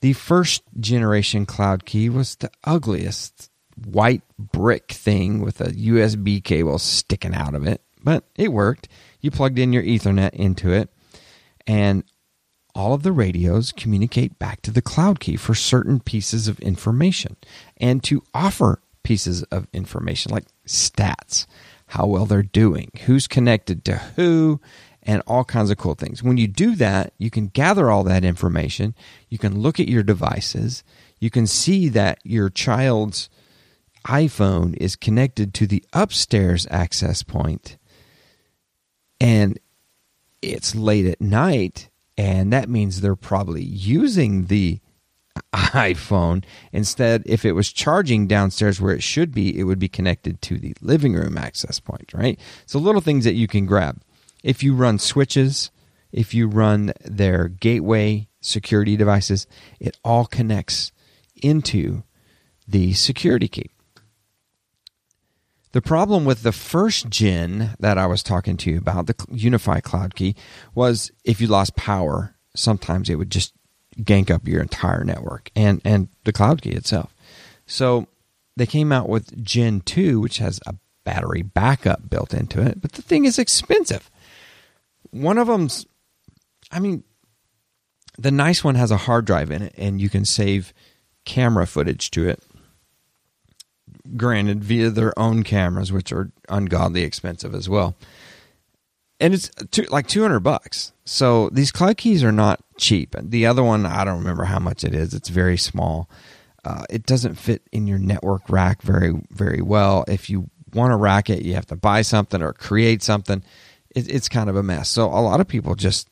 The 0.00 0.12
first 0.12 0.62
generation 0.78 1.44
cloud 1.44 1.84
key 1.84 2.08
was 2.08 2.36
the 2.36 2.50
ugliest 2.62 3.47
white 3.86 4.22
brick 4.38 4.92
thing 4.92 5.40
with 5.40 5.60
a 5.60 5.70
USB 5.70 6.42
cable 6.42 6.78
sticking 6.78 7.34
out 7.34 7.54
of 7.54 7.66
it, 7.66 7.82
but 8.02 8.24
it 8.36 8.52
worked. 8.52 8.88
You 9.20 9.30
plugged 9.30 9.58
in 9.58 9.72
your 9.72 9.82
Ethernet 9.82 10.34
into 10.34 10.72
it, 10.72 10.90
and 11.66 12.04
all 12.74 12.94
of 12.94 13.02
the 13.02 13.12
radios 13.12 13.72
communicate 13.72 14.38
back 14.38 14.62
to 14.62 14.70
the 14.70 14.82
cloud 14.82 15.20
key 15.20 15.36
for 15.36 15.54
certain 15.54 15.98
pieces 16.00 16.46
of 16.46 16.60
information 16.60 17.36
and 17.76 18.04
to 18.04 18.22
offer 18.32 18.80
pieces 19.02 19.42
of 19.44 19.66
information 19.72 20.30
like 20.30 20.44
stats, 20.66 21.46
how 21.88 22.06
well 22.06 22.26
they're 22.26 22.42
doing, 22.42 22.90
who's 23.06 23.26
connected 23.26 23.84
to 23.84 23.96
who, 24.16 24.60
and 25.02 25.22
all 25.26 25.44
kinds 25.44 25.70
of 25.70 25.78
cool 25.78 25.94
things. 25.94 26.22
When 26.22 26.36
you 26.36 26.46
do 26.46 26.76
that, 26.76 27.14
you 27.18 27.30
can 27.30 27.46
gather 27.48 27.90
all 27.90 28.04
that 28.04 28.24
information. 28.24 28.94
You 29.28 29.38
can 29.38 29.58
look 29.58 29.80
at 29.80 29.88
your 29.88 30.02
devices. 30.02 30.84
You 31.18 31.30
can 31.30 31.46
see 31.46 31.88
that 31.88 32.18
your 32.22 32.50
child's 32.50 33.30
iPhone 34.06 34.76
is 34.76 34.96
connected 34.96 35.54
to 35.54 35.66
the 35.66 35.84
upstairs 35.92 36.66
access 36.70 37.22
point 37.22 37.76
and 39.20 39.58
it's 40.42 40.74
late 40.74 41.06
at 41.06 41.20
night 41.20 41.88
and 42.16 42.52
that 42.52 42.68
means 42.68 43.00
they're 43.00 43.16
probably 43.16 43.62
using 43.62 44.46
the 44.46 44.80
iPhone. 45.52 46.44
Instead, 46.72 47.22
if 47.26 47.44
it 47.44 47.52
was 47.52 47.72
charging 47.72 48.26
downstairs 48.26 48.80
where 48.80 48.94
it 48.94 49.02
should 49.02 49.32
be, 49.32 49.58
it 49.58 49.64
would 49.64 49.78
be 49.78 49.88
connected 49.88 50.42
to 50.42 50.58
the 50.58 50.74
living 50.80 51.14
room 51.14 51.38
access 51.38 51.80
point, 51.80 52.12
right? 52.12 52.38
So, 52.66 52.78
little 52.78 53.00
things 53.00 53.24
that 53.24 53.34
you 53.34 53.46
can 53.46 53.66
grab. 53.66 54.00
If 54.42 54.62
you 54.62 54.74
run 54.74 54.98
switches, 54.98 55.70
if 56.12 56.34
you 56.34 56.48
run 56.48 56.92
their 57.04 57.48
gateway 57.48 58.28
security 58.40 58.96
devices, 58.96 59.46
it 59.80 59.96
all 60.04 60.26
connects 60.26 60.92
into 61.36 62.02
the 62.66 62.92
security 62.94 63.48
key. 63.48 63.70
The 65.78 65.82
problem 65.82 66.24
with 66.24 66.42
the 66.42 66.50
first 66.50 67.08
gen 67.08 67.76
that 67.78 67.98
I 67.98 68.06
was 68.06 68.24
talking 68.24 68.56
to 68.56 68.68
you 68.68 68.78
about, 68.78 69.06
the 69.06 69.14
UniFi 69.14 69.80
Cloud 69.84 70.16
Key, 70.16 70.34
was 70.74 71.12
if 71.22 71.40
you 71.40 71.46
lost 71.46 71.76
power, 71.76 72.34
sometimes 72.56 73.08
it 73.08 73.14
would 73.14 73.30
just 73.30 73.52
gank 74.00 74.28
up 74.28 74.48
your 74.48 74.60
entire 74.60 75.04
network 75.04 75.52
and, 75.54 75.80
and 75.84 76.08
the 76.24 76.32
Cloud 76.32 76.62
Key 76.62 76.72
itself. 76.72 77.14
So 77.66 78.08
they 78.56 78.66
came 78.66 78.90
out 78.90 79.08
with 79.08 79.40
Gen 79.44 79.82
2, 79.82 80.18
which 80.18 80.38
has 80.38 80.58
a 80.66 80.74
battery 81.04 81.42
backup 81.42 82.10
built 82.10 82.34
into 82.34 82.60
it, 82.60 82.80
but 82.80 82.94
the 82.94 83.02
thing 83.02 83.24
is 83.24 83.38
expensive. 83.38 84.10
One 85.12 85.38
of 85.38 85.46
them's, 85.46 85.86
I 86.72 86.80
mean, 86.80 87.04
the 88.18 88.32
nice 88.32 88.64
one 88.64 88.74
has 88.74 88.90
a 88.90 88.96
hard 88.96 89.26
drive 89.26 89.52
in 89.52 89.62
it 89.62 89.76
and 89.78 90.00
you 90.00 90.10
can 90.10 90.24
save 90.24 90.74
camera 91.24 91.68
footage 91.68 92.10
to 92.10 92.28
it 92.28 92.42
granted 94.16 94.64
via 94.64 94.90
their 94.90 95.18
own 95.18 95.42
cameras, 95.42 95.92
which 95.92 96.12
are 96.12 96.30
ungodly 96.48 97.02
expensive 97.02 97.54
as 97.54 97.68
well. 97.68 97.96
And 99.20 99.34
it's 99.34 99.50
two, 99.70 99.82
like 99.90 100.06
200 100.06 100.40
bucks. 100.40 100.92
So 101.04 101.48
these 101.50 101.72
cloud 101.72 101.96
keys 101.96 102.22
are 102.22 102.32
not 102.32 102.60
cheap. 102.78 103.16
The 103.20 103.46
other 103.46 103.64
one, 103.64 103.84
I 103.84 104.04
don't 104.04 104.18
remember 104.18 104.44
how 104.44 104.60
much 104.60 104.84
it 104.84 104.94
is. 104.94 105.14
It's 105.14 105.28
very 105.28 105.56
small. 105.56 106.08
Uh, 106.64 106.84
it 106.90 107.06
doesn't 107.06 107.34
fit 107.34 107.62
in 107.72 107.86
your 107.86 107.98
network 107.98 108.48
rack 108.48 108.82
very, 108.82 109.14
very 109.30 109.60
well. 109.60 110.04
If 110.06 110.30
you 110.30 110.50
want 110.72 110.92
to 110.92 110.96
rack 110.96 111.30
it, 111.30 111.42
you 111.42 111.54
have 111.54 111.66
to 111.66 111.76
buy 111.76 112.02
something 112.02 112.42
or 112.42 112.52
create 112.52 113.02
something. 113.02 113.42
It, 113.94 114.08
it's 114.10 114.28
kind 114.28 114.50
of 114.50 114.56
a 114.56 114.62
mess. 114.62 114.88
So 114.88 115.06
a 115.06 115.20
lot 115.20 115.40
of 115.40 115.48
people 115.48 115.74
just 115.74 116.08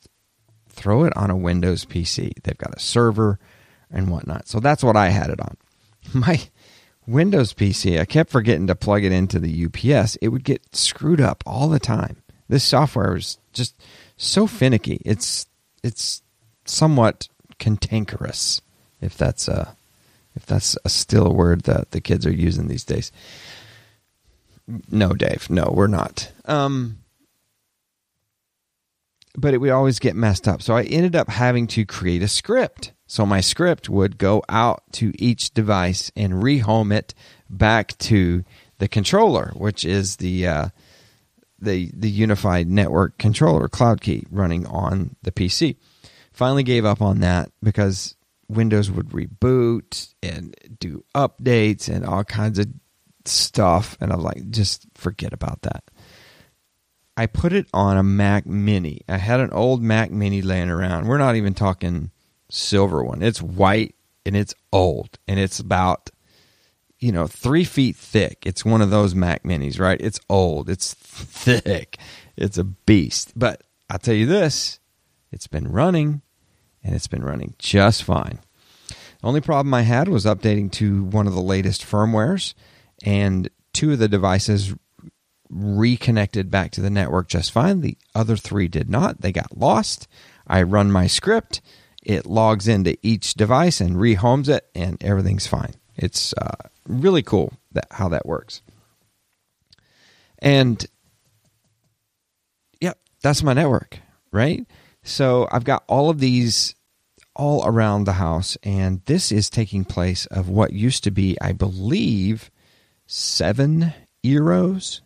throw 0.69 1.03
it 1.03 1.15
on 1.15 1.29
a 1.29 1.37
Windows 1.37 1.85
PC. 1.85 2.31
They've 2.43 2.57
got 2.57 2.75
a 2.75 2.79
server 2.79 3.39
and 3.89 4.09
whatnot. 4.09 4.47
So 4.47 4.59
that's 4.59 4.83
what 4.83 4.95
I 4.95 5.09
had 5.09 5.29
it 5.29 5.39
on. 5.39 5.57
My 6.13 6.41
Windows 7.07 7.53
PC, 7.53 7.99
I 7.99 8.05
kept 8.05 8.29
forgetting 8.29 8.67
to 8.67 8.75
plug 8.75 9.05
it 9.05 9.13
into 9.13 9.39
the 9.39 9.65
UPS. 9.65 10.17
It 10.17 10.27
would 10.27 10.43
get 10.43 10.75
screwed 10.75 11.21
up 11.21 11.41
all 11.45 11.69
the 11.69 11.79
time. 11.79 12.17
This 12.49 12.65
software 12.65 13.15
is 13.15 13.37
just 13.53 13.81
so 14.17 14.45
finicky. 14.45 15.01
It's 15.05 15.47
it's 15.83 16.21
somewhat 16.65 17.29
cantankerous, 17.59 18.61
if 18.99 19.17
that's 19.17 19.47
a 19.47 19.75
if 20.35 20.45
that's 20.45 20.77
a 20.83 20.89
still 20.89 21.27
a 21.27 21.33
word 21.33 21.61
that 21.61 21.91
the 21.91 22.01
kids 22.01 22.25
are 22.25 22.33
using 22.33 22.67
these 22.67 22.83
days. 22.83 23.11
No, 24.91 25.13
Dave. 25.13 25.49
No, 25.49 25.71
we're 25.73 25.87
not. 25.87 26.31
Um, 26.43 26.99
but 29.35 29.53
it 29.53 29.59
would 29.59 29.69
always 29.69 29.99
get 29.99 30.15
messed 30.15 30.47
up. 30.47 30.61
So 30.61 30.75
I 30.75 30.83
ended 30.83 31.15
up 31.15 31.29
having 31.29 31.67
to 31.67 31.85
create 31.85 32.21
a 32.21 32.27
script 32.27 32.91
so 33.07 33.25
my 33.25 33.39
script 33.39 33.89
would 33.89 34.17
go 34.17 34.43
out 34.49 34.83
to 34.91 35.13
each 35.17 35.53
device 35.53 36.11
and 36.15 36.33
rehome 36.33 36.93
it 36.93 37.13
back 37.49 37.97
to 37.99 38.43
the 38.79 38.89
controller, 38.89 39.53
which 39.55 39.85
is 39.85 40.17
the 40.17 40.45
uh, 40.45 40.67
the 41.57 41.89
the 41.93 42.09
unified 42.09 42.67
network 42.67 43.17
controller 43.17 43.69
cloud 43.69 44.01
key 44.01 44.25
running 44.29 44.67
on 44.67 45.15
the 45.23 45.31
PC. 45.31 45.77
Finally 46.33 46.63
gave 46.63 46.85
up 46.85 47.01
on 47.01 47.21
that 47.21 47.49
because 47.63 48.15
Windows 48.49 48.91
would 48.91 49.09
reboot 49.09 50.13
and 50.21 50.55
do 50.77 51.03
updates 51.15 51.89
and 51.89 52.05
all 52.05 52.25
kinds 52.25 52.59
of 52.59 52.67
stuff, 53.25 53.97
and 54.01 54.11
I 54.11 54.17
was 54.17 54.25
like, 54.25 54.49
just 54.49 54.85
forget 54.93 55.33
about 55.33 55.61
that. 55.63 55.83
I 57.15 57.25
put 57.25 57.53
it 57.53 57.65
on 57.73 57.97
a 57.97 58.03
Mac 58.03 58.45
Mini. 58.45 59.01
I 59.09 59.17
had 59.17 59.39
an 59.39 59.49
old 59.51 59.81
Mac 59.81 60.11
Mini 60.11 60.43
laying 60.43 60.69
around. 60.69 61.07
We're 61.07 61.17
not 61.17 61.35
even 61.35 61.55
talking 61.55 62.11
silver 62.49 63.03
one. 63.03 63.21
It's 63.21 63.41
white 63.41 63.95
and 64.25 64.35
it's 64.35 64.53
old 64.71 65.17
and 65.27 65.39
it's 65.39 65.59
about 65.59 66.09
you 66.99 67.11
know 67.11 67.27
three 67.27 67.63
feet 67.63 67.95
thick. 67.95 68.43
It's 68.45 68.65
one 68.65 68.81
of 68.81 68.89
those 68.89 69.15
Mac 69.15 69.43
Minis, 69.43 69.79
right? 69.79 69.99
It's 69.99 70.19
old. 70.29 70.69
It's 70.69 70.93
thick. 70.97 71.97
It's 72.35 72.57
a 72.57 72.63
beast. 72.63 73.33
But 73.35 73.63
I'll 73.89 73.99
tell 73.99 74.15
you 74.15 74.25
this: 74.25 74.79
it's 75.31 75.47
been 75.47 75.71
running, 75.71 76.21
and 76.83 76.95
it's 76.95 77.07
been 77.07 77.23
running 77.23 77.53
just 77.59 78.03
fine. 78.03 78.39
The 78.89 79.27
only 79.27 79.41
problem 79.41 79.73
I 79.73 79.81
had 79.81 80.07
was 80.07 80.25
updating 80.25 80.71
to 80.73 81.03
one 81.03 81.27
of 81.27 81.33
the 81.33 81.41
latest 81.41 81.83
firmwares, 81.83 82.53
and 83.03 83.49
two 83.73 83.93
of 83.93 83.99
the 83.99 84.07
devices 84.07 84.73
reconnected 85.49 86.51
back 86.51 86.71
to 86.71 86.81
the 86.81 86.89
network 86.89 87.29
just 87.29 87.51
fine. 87.51 87.81
The 87.81 87.97
other 88.13 88.35
three 88.35 88.67
did 88.67 88.89
not. 88.89 89.21
They 89.21 89.31
got 89.31 89.57
lost. 89.57 90.07
I 90.45 90.61
run 90.63 90.91
my 90.91 91.07
script 91.07 91.61
it 92.07 92.25
logs 92.25 92.69
into 92.69 92.97
each 93.01 93.33
device 93.33 93.81
and 93.81 93.97
rehomes 93.97 94.47
it, 94.47 94.65
and 94.73 95.03
everything's 95.03 95.45
fine. 95.45 95.73
It's 95.97 96.33
uh, 96.33 96.69
really 96.87 97.21
cool 97.21 97.51
that 97.73 97.87
how 97.91 98.07
that 98.09 98.25
works. 98.25 98.61
And 100.39 100.83
yep, 102.79 102.97
that's 103.21 103.43
my 103.43 103.51
network, 103.51 103.99
right? 104.31 104.65
So 105.03 105.49
I've 105.51 105.65
got 105.65 105.83
all 105.87 106.09
of 106.09 106.19
these 106.19 106.75
all 107.35 107.67
around 107.67 108.05
the 108.05 108.13
house, 108.13 108.57
and 108.63 109.01
this 109.05 109.29
is 109.29 109.49
taking 109.49 109.83
place 109.83 110.27
of 110.27 110.47
what 110.47 110.71
used 110.71 111.03
to 111.03 111.11
be, 111.11 111.37
I 111.41 111.51
believe, 111.51 112.49
seven 113.05 113.93
Eeros. 114.23 115.01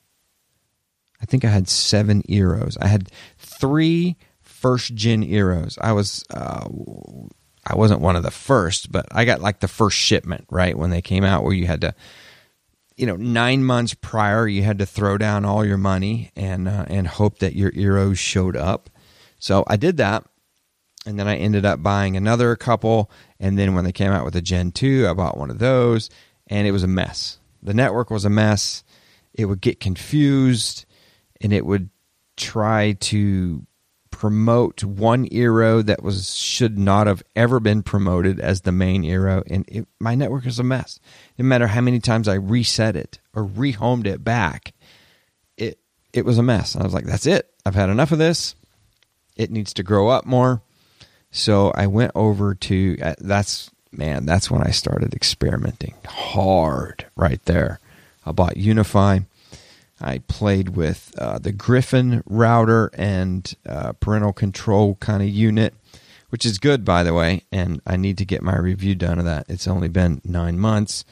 I 1.20 1.25
think 1.25 1.46
I 1.46 1.50
had 1.50 1.67
seven 1.67 2.22
Eeros. 2.29 2.77
I 2.79 2.88
had 2.88 3.10
three 3.39 4.17
first 4.62 4.94
gen 4.94 5.24
Eeros. 5.24 5.77
I 5.82 5.91
was 5.91 6.24
uh, 6.30 6.68
I 7.65 7.75
wasn't 7.75 8.01
one 8.01 8.15
of 8.15 8.24
the 8.24 8.32
first, 8.32 8.91
but 8.91 9.08
I 9.12 9.25
got 9.25 9.41
like 9.41 9.60
the 9.60 9.68
first 9.68 9.98
shipment 9.98 10.46
right 10.50 10.77
when 10.77 10.91
they 10.91 11.01
came 11.01 11.24
out, 11.24 11.44
where 11.44 11.53
you 11.53 11.65
had 11.65 11.82
to, 11.82 11.94
you 12.96 13.06
know, 13.08 13.15
nine 13.15 13.63
months 13.63 13.94
prior, 13.96 14.48
you 14.48 14.63
had 14.63 14.80
to 14.80 14.86
throw 14.86 15.18
down 15.18 15.46
all 15.46 15.65
your 15.65 15.77
money 15.77 16.32
and 16.36 16.68
uh, 16.68 16.86
and 16.88 17.08
hope 17.08 17.39
that 17.39 17.56
your 17.56 17.72
Eeros 17.72 18.18
showed 18.18 18.56
up. 18.56 18.89
So 19.39 19.63
I 19.68 19.77
did 19.77 19.98
that, 19.98 20.24
and 21.06 21.20
then 21.20 21.27
I 21.27 21.38
ended 21.38 21.65
up 21.65 21.82
buying 21.82 22.15
another 22.15 22.56
couple. 22.56 23.10
And 23.39 23.58
then 23.58 23.74
when 23.74 23.84
they 23.84 23.91
came 23.91 24.12
out 24.12 24.25
with 24.25 24.36
the 24.36 24.41
Gen 24.41 24.72
two, 24.72 25.08
I 25.10 25.13
bought 25.13 25.38
one 25.38 25.50
of 25.50 25.58
those, 25.58 26.12
and 26.48 26.68
it 26.68 26.72
was 26.72 26.84
a 26.84 26.88
mess. 26.88 27.39
The 27.63 27.74
network 27.74 28.12
was 28.12 28.25
a 28.25 28.30
mess. 28.30 28.84
It 29.34 29.46
would 29.46 29.62
get 29.62 29.80
confused, 29.80 30.86
and 31.41 31.51
it 31.51 31.65
would 31.65 31.89
try 32.38 32.94
to 32.94 33.65
promote 34.21 34.83
one 34.83 35.27
Eero 35.29 35.83
that 35.83 36.03
was 36.03 36.37
should 36.37 36.77
not 36.77 37.07
have 37.07 37.23
ever 37.35 37.59
been 37.59 37.81
promoted 37.81 38.39
as 38.39 38.61
the 38.61 38.71
main 38.71 39.01
Eero, 39.01 39.41
and 39.49 39.65
it, 39.67 39.87
my 39.99 40.13
network 40.13 40.45
is 40.45 40.59
a 40.59 40.63
mess. 40.63 40.99
No 41.39 41.45
matter 41.45 41.65
how 41.65 41.81
many 41.81 41.99
times 41.99 42.27
I 42.27 42.35
reset 42.35 42.95
it 42.95 43.17
or 43.33 43.43
rehomed 43.43 44.05
it 44.05 44.23
back, 44.23 44.75
it 45.57 45.79
it 46.13 46.23
was 46.23 46.37
a 46.37 46.43
mess. 46.43 46.75
I 46.75 46.83
was 46.83 46.93
like, 46.93 47.05
"That's 47.05 47.25
it. 47.25 47.49
I've 47.65 47.73
had 47.73 47.89
enough 47.89 48.11
of 48.11 48.19
this. 48.19 48.53
It 49.37 49.49
needs 49.49 49.73
to 49.73 49.81
grow 49.81 50.09
up 50.09 50.27
more." 50.27 50.61
So 51.31 51.71
I 51.73 51.87
went 51.87 52.11
over 52.13 52.53
to 52.53 52.97
uh, 53.01 53.15
that's 53.17 53.71
man. 53.91 54.27
That's 54.27 54.51
when 54.51 54.61
I 54.61 54.69
started 54.69 55.15
experimenting 55.15 55.95
hard 56.05 57.07
right 57.15 57.43
there. 57.45 57.79
I 58.23 58.33
bought 58.33 58.53
UniFi. 58.53 59.25
I 60.01 60.20
played 60.20 60.70
with 60.70 61.13
uh, 61.17 61.38
the 61.39 61.51
Gryphon 61.51 62.24
router 62.25 62.89
and 62.93 63.53
uh, 63.67 63.93
parental 63.93 64.34
control 64.34 64.96
kind 64.96 65.22
of 65.22 65.29
unit, 65.29 65.74
which 66.29 66.46
is 66.46 66.58
good, 66.58 66.84
by 66.84 67.03
the 67.03 67.13
way. 67.13 67.43
And 67.51 67.81
I 67.86 67.98
need 67.98 68.17
to 68.17 68.25
get 68.25 68.41
my 68.41 68.58
review 68.58 68.96
done 68.96 69.20
of 69.20 69.25
that. 69.25 69.46
It's 69.48 69.67
only 69.67 69.89
been 69.89 70.22
nine 70.24 70.58
months. 70.60 71.05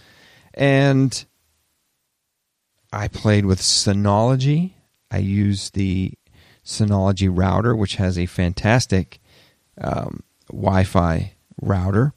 And 0.54 1.26
I 2.92 3.08
played 3.08 3.46
with 3.46 3.62
Synology. 3.62 4.74
I 5.12 5.20
used 5.20 5.76
the 5.76 6.14
Synology 6.66 7.30
router, 7.32 7.76
which 7.76 7.96
has 7.96 8.18
a 8.18 8.26
fantastic 8.26 9.20
um, 9.80 10.24
Wi-Fi 10.52 11.34
router, 11.62 12.14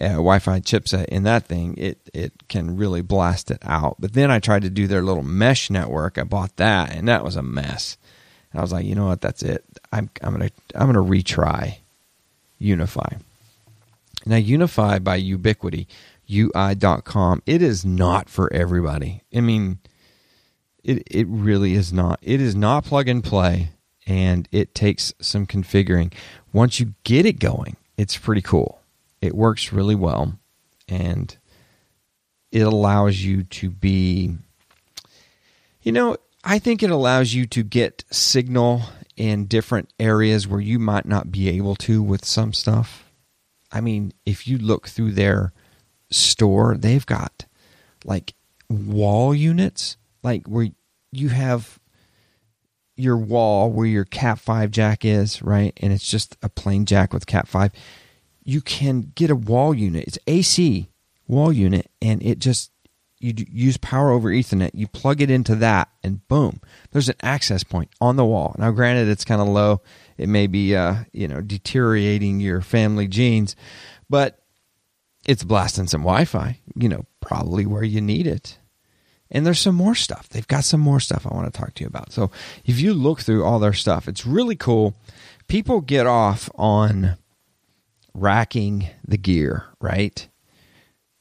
uh, 0.00 0.14
Wi-Fi 0.14 0.60
chipset 0.60 1.04
in 1.06 1.24
that 1.24 1.46
thing. 1.46 1.74
It 1.76 1.98
it 2.14 2.48
can 2.48 2.76
really 2.76 3.02
blast 3.02 3.50
it 3.50 3.58
out. 3.62 3.96
But 3.98 4.14
then 4.14 4.30
I 4.30 4.38
tried 4.38 4.62
to 4.62 4.70
do 4.70 4.86
their 4.86 5.02
little 5.02 5.22
mesh 5.22 5.70
network. 5.70 6.18
I 6.18 6.24
bought 6.24 6.56
that, 6.56 6.94
and 6.94 7.06
that 7.08 7.24
was 7.24 7.36
a 7.36 7.42
mess. 7.42 7.98
And 8.52 8.60
I 8.60 8.62
was 8.62 8.72
like, 8.72 8.86
you 8.86 8.94
know 8.94 9.06
what? 9.06 9.20
That's 9.20 9.42
it. 9.42 9.64
I'm 9.92 10.10
I'm 10.22 10.32
gonna 10.32 10.50
I'm 10.74 10.86
gonna 10.86 11.02
retry 11.02 11.78
UniFi. 12.60 13.20
Now 14.26 14.36
UniFi 14.36 15.02
by 15.04 15.20
Ubiquiti, 15.20 15.86
UI.com. 16.32 17.42
It 17.46 17.62
is 17.62 17.84
not 17.84 18.28
for 18.28 18.52
everybody. 18.52 19.22
I 19.34 19.40
mean, 19.40 19.78
it 20.82 21.02
it 21.10 21.26
really 21.28 21.74
is 21.74 21.92
not. 21.92 22.18
It 22.22 22.40
is 22.40 22.54
not 22.54 22.84
plug 22.84 23.08
and 23.08 23.22
play, 23.22 23.70
and 24.06 24.48
it 24.50 24.74
takes 24.74 25.12
some 25.20 25.46
configuring. 25.46 26.12
Once 26.52 26.80
you 26.80 26.94
get 27.04 27.26
it 27.26 27.38
going, 27.38 27.76
it's 27.96 28.16
pretty 28.16 28.42
cool. 28.42 28.79
It 29.20 29.34
works 29.34 29.72
really 29.72 29.94
well, 29.94 30.38
and 30.88 31.36
it 32.50 32.62
allows 32.62 33.20
you 33.20 33.42
to 33.44 33.70
be, 33.70 34.34
you 35.82 35.92
know, 35.92 36.16
I 36.42 36.58
think 36.58 36.82
it 36.82 36.90
allows 36.90 37.34
you 37.34 37.46
to 37.48 37.62
get 37.62 38.04
signal 38.10 38.82
in 39.16 39.46
different 39.46 39.92
areas 40.00 40.48
where 40.48 40.60
you 40.60 40.78
might 40.78 41.04
not 41.04 41.30
be 41.30 41.48
able 41.50 41.76
to 41.76 42.02
with 42.02 42.24
some 42.24 42.52
stuff. 42.52 43.10
I 43.70 43.80
mean, 43.80 44.12
if 44.24 44.48
you 44.48 44.56
look 44.58 44.88
through 44.88 45.12
their 45.12 45.52
store, 46.10 46.76
they've 46.76 47.04
got 47.04 47.44
like 48.04 48.34
wall 48.68 49.34
units, 49.34 49.96
like 50.22 50.46
where 50.46 50.68
you 51.12 51.28
have 51.28 51.78
your 53.00 53.16
wall 53.16 53.70
where 53.70 53.86
your 53.86 54.04
Cat 54.04 54.38
5 54.38 54.70
jack 54.70 55.04
is, 55.04 55.42
right? 55.42 55.72
And 55.78 55.92
it's 55.92 56.08
just 56.08 56.36
a 56.42 56.48
plain 56.48 56.84
jack 56.84 57.12
with 57.12 57.26
Cat 57.26 57.48
5. 57.48 57.72
You 58.42 58.60
can 58.60 59.12
get 59.14 59.30
a 59.30 59.36
wall 59.36 59.74
unit. 59.74 60.04
It's 60.06 60.18
AC 60.26 60.88
wall 61.26 61.52
unit, 61.52 61.90
and 62.02 62.22
it 62.22 62.38
just 62.38 62.70
you 63.20 63.34
use 63.36 63.76
power 63.76 64.10
over 64.10 64.30
Ethernet, 64.30 64.70
you 64.72 64.88
plug 64.88 65.20
it 65.20 65.30
into 65.30 65.54
that, 65.56 65.88
and 66.02 66.26
boom, 66.26 66.60
there's 66.90 67.10
an 67.10 67.16
access 67.22 67.62
point 67.62 67.90
on 68.00 68.16
the 68.16 68.24
wall. 68.24 68.56
Now, 68.58 68.70
granted, 68.70 69.08
it's 69.08 69.24
kind 69.26 69.42
of 69.42 69.48
low; 69.48 69.82
it 70.16 70.28
may 70.28 70.46
be, 70.46 70.74
uh, 70.74 71.04
you 71.12 71.28
know, 71.28 71.40
deteriorating 71.40 72.40
your 72.40 72.62
family 72.62 73.06
genes, 73.06 73.56
but 74.08 74.40
it's 75.26 75.44
blasting 75.44 75.86
some 75.86 76.02
Wi-Fi. 76.02 76.58
You 76.74 76.88
know, 76.88 77.06
probably 77.20 77.66
where 77.66 77.84
you 77.84 78.00
need 78.00 78.26
it. 78.26 78.58
And 79.30 79.46
there's 79.46 79.60
some 79.60 79.76
more 79.76 79.94
stuff. 79.94 80.28
They've 80.28 80.48
got 80.48 80.64
some 80.64 80.80
more 80.80 80.98
stuff 80.98 81.24
I 81.24 81.32
want 81.32 81.52
to 81.52 81.56
talk 81.56 81.74
to 81.74 81.84
you 81.84 81.86
about. 81.86 82.10
So 82.10 82.32
if 82.64 82.80
you 82.80 82.92
look 82.92 83.20
through 83.20 83.44
all 83.44 83.60
their 83.60 83.72
stuff, 83.72 84.08
it's 84.08 84.26
really 84.26 84.56
cool. 84.56 84.94
People 85.46 85.80
get 85.80 86.06
off 86.06 86.50
on 86.56 87.16
racking 88.14 88.88
the 89.06 89.18
gear, 89.18 89.64
right? 89.80 90.28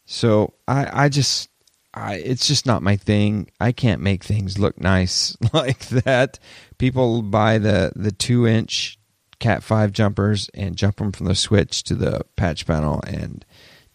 So 0.05 0.53
I, 0.67 1.05
I 1.05 1.09
just 1.09 1.49
I, 1.93 2.15
it's 2.15 2.47
just 2.47 2.65
not 2.65 2.83
my 2.83 2.95
thing. 2.95 3.49
I 3.59 3.71
can't 3.71 4.01
make 4.01 4.23
things 4.23 4.59
look 4.59 4.79
nice 4.79 5.35
like 5.53 5.87
that. 5.89 6.39
People 6.77 7.21
buy 7.21 7.57
the 7.57 7.91
the 7.95 8.11
two 8.11 8.47
inch 8.47 8.99
Cat 9.39 9.63
five 9.63 9.93
jumpers 9.93 10.49
and 10.53 10.75
jump 10.75 10.97
them 10.97 11.13
from 11.13 11.27
the 11.27 11.35
switch 11.35 11.83
to 11.83 11.95
the 11.95 12.25
patch 12.35 12.67
panel 12.67 13.01
and 13.07 13.45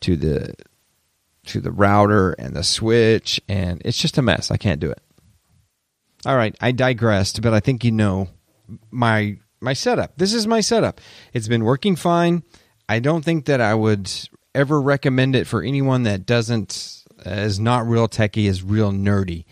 to 0.01 0.17
the 0.17 0.55
to 1.47 1.61
the 1.61 1.71
router 1.71 2.33
and 2.33 2.57
the 2.57 2.65
switch, 2.65 3.39
and 3.47 3.83
it's 3.85 3.99
just 3.99 4.17
a 4.17 4.23
mess. 4.23 4.51
I 4.51 4.57
can't 4.57 4.81
do 4.81 4.91
it. 4.91 5.03
All 6.25 6.37
right, 6.37 6.57
I 6.63 6.73
digressed, 6.73 7.43
but 7.43 7.53
I 7.53 7.61
think 7.61 7.85
you 7.85 7.93
know 7.93 8.29
my 8.91 9.37
my 9.61 9.75
setup. 9.75 10.17
This 10.17 10.33
is 10.33 10.47
my 10.47 10.63
setup. 10.63 10.99
It's 11.35 11.49
been 11.49 11.65
working 11.65 11.95
fine. 11.95 12.43
I 12.89 12.99
don't 12.99 13.25
think 13.25 13.47
that 13.47 13.61
I 13.61 13.75
would 13.75 14.11
ever 14.55 14.81
recommend 14.81 15.35
it 15.37 15.47
for 15.47 15.63
anyone 15.63 16.05
that 16.05 16.27
doesn't 16.27 17.05
uh, 17.27 17.31
is 17.31 17.59
not 17.59 17.87
real 17.87 18.09
techie, 18.09 18.47
is 18.47 18.63
real 18.63 18.93
nerdy. 18.93 19.45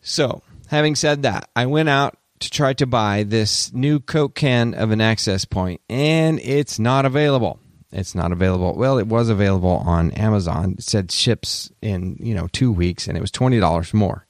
So, 0.00 0.42
having 0.68 0.94
said 0.96 1.22
that, 1.22 1.48
I 1.54 1.66
went 1.66 1.88
out 1.88 2.18
to 2.40 2.50
try 2.50 2.72
to 2.74 2.86
buy 2.86 3.22
this 3.22 3.72
new 3.72 4.00
Coke 4.00 4.34
can 4.34 4.74
of 4.74 4.90
an 4.90 5.00
access 5.00 5.44
point, 5.44 5.80
and 5.88 6.40
it's 6.40 6.78
not 6.78 7.04
available. 7.04 7.60
It's 7.92 8.14
not 8.14 8.32
available. 8.32 8.74
Well, 8.74 8.98
it 8.98 9.06
was 9.06 9.28
available 9.28 9.82
on 9.86 10.12
Amazon. 10.12 10.76
It 10.78 10.84
said 10.84 11.12
ships 11.12 11.70
in 11.80 12.16
you 12.20 12.34
know 12.34 12.48
two 12.52 12.72
weeks, 12.72 13.06
and 13.06 13.16
it 13.16 13.20
was 13.20 13.30
twenty 13.30 13.60
dollars 13.60 13.94
more, 13.94 14.26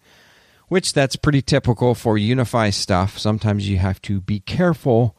which 0.69 0.93
that's 0.93 1.17
pretty 1.17 1.43
typical 1.43 1.95
for 1.95 2.17
UniFi 2.17 2.75
stuff. 2.75 3.19
Sometimes 3.19 3.69
you 3.69 3.79
have 3.79 4.03
to 4.03 4.21
be 4.21 4.41
careful 4.41 5.17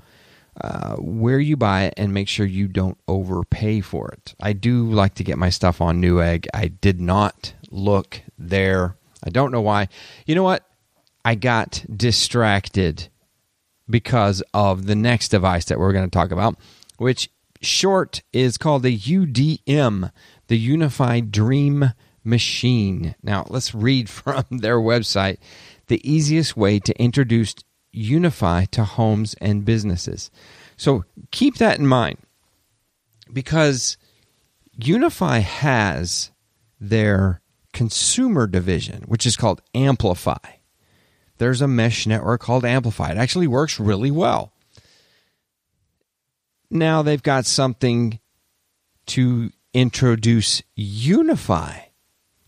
uh, 0.61 0.95
where 0.97 1.39
you 1.39 1.57
buy 1.57 1.83
it 1.83 1.93
and 1.97 2.13
make 2.13 2.27
sure 2.27 2.45
you 2.45 2.67
don't 2.67 2.97
overpay 3.07 3.81
for 3.81 4.09
it. 4.09 4.35
I 4.41 4.53
do 4.53 4.83
like 4.91 5.15
to 5.15 5.23
get 5.23 5.37
my 5.37 5.49
stuff 5.49 5.81
on 5.81 6.01
Newegg. 6.01 6.47
I 6.53 6.67
did 6.67 7.01
not 7.01 7.53
look 7.71 8.21
there. 8.37 8.95
I 9.23 9.29
don't 9.29 9.51
know 9.51 9.61
why. 9.61 9.87
You 10.25 10.35
know 10.35 10.43
what? 10.43 10.65
I 11.25 11.35
got 11.35 11.83
distracted 11.95 13.09
because 13.89 14.43
of 14.53 14.85
the 14.85 14.95
next 14.95 15.29
device 15.29 15.65
that 15.65 15.79
we're 15.79 15.93
going 15.93 16.09
to 16.09 16.11
talk 16.11 16.31
about, 16.31 16.57
which 16.97 17.29
short 17.61 18.21
is 18.31 18.57
called 18.57 18.83
the 18.83 18.97
UDM, 18.97 20.11
the 20.47 20.57
Unified 20.57 21.31
Dream 21.31 21.91
Machine. 22.23 23.15
Now, 23.23 23.45
let's 23.49 23.73
read 23.73 24.09
from 24.09 24.45
their 24.49 24.77
website 24.77 25.37
the 25.87 26.01
easiest 26.09 26.55
way 26.55 26.79
to 26.79 27.01
introduce 27.01 27.55
UniFi 27.93 28.67
to 28.71 28.83
homes 28.83 29.35
and 29.35 29.65
businesses. 29.65 30.31
So 30.77 31.05
keep 31.31 31.57
that 31.57 31.79
in 31.79 31.87
mind 31.87 32.17
because 33.31 33.97
UniFi 34.79 35.41
has 35.41 36.31
their 36.79 37.41
consumer 37.71 38.47
division, 38.47 39.03
which 39.07 39.25
is 39.25 39.37
called 39.37 39.61
AmpliFi. 39.73 40.39
There's 41.37 41.61
a 41.61 41.67
mesh 41.67 42.05
network 42.05 42.41
called 42.41 42.63
AmpliFi. 42.63 43.11
It 43.11 43.17
actually 43.17 43.47
works 43.47 43.79
really 43.79 44.11
well. 44.11 44.53
Now 46.69 47.01
they've 47.01 47.21
got 47.21 47.45
something 47.45 48.19
to 49.07 49.51
introduce 49.73 50.61
UniFi 50.77 51.83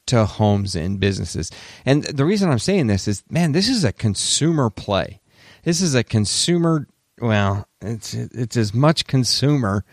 to 0.08 0.26
homes 0.26 0.76
and 0.76 1.00
businesses. 1.00 1.52
And 1.86 2.04
the 2.04 2.26
reason 2.26 2.50
I'm 2.50 2.60
saying 2.60 2.88
this 2.88 3.08
is, 3.08 3.24
man, 3.30 3.52
this 3.52 3.68
is 3.68 3.84
a 3.84 3.92
consumer 3.92 4.70
play. 4.70 5.20
This 5.66 5.82
is 5.82 5.96
a 5.96 6.04
consumer. 6.04 6.88
Well, 7.20 7.68
it's 7.82 8.14
it's 8.14 8.56
as 8.56 8.74
much 8.74 9.08
consumer 9.08 9.84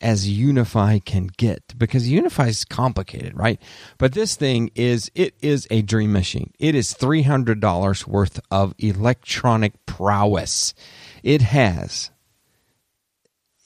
as 0.00 0.28
UniFi 0.28 1.04
can 1.04 1.28
get 1.36 1.78
because 1.78 2.08
UniFi 2.08 2.48
is 2.48 2.64
complicated, 2.64 3.36
right? 3.36 3.62
But 3.96 4.12
this 4.12 4.34
thing 4.34 4.72
is 4.74 5.08
it 5.14 5.34
is 5.40 5.68
a 5.70 5.82
dream 5.82 6.12
machine. 6.12 6.52
It 6.58 6.74
is 6.74 6.94
three 6.94 7.22
hundred 7.22 7.60
dollars 7.60 8.08
worth 8.08 8.40
of 8.50 8.74
electronic 8.78 9.86
prowess. 9.86 10.74
It 11.22 11.42
has. 11.42 12.10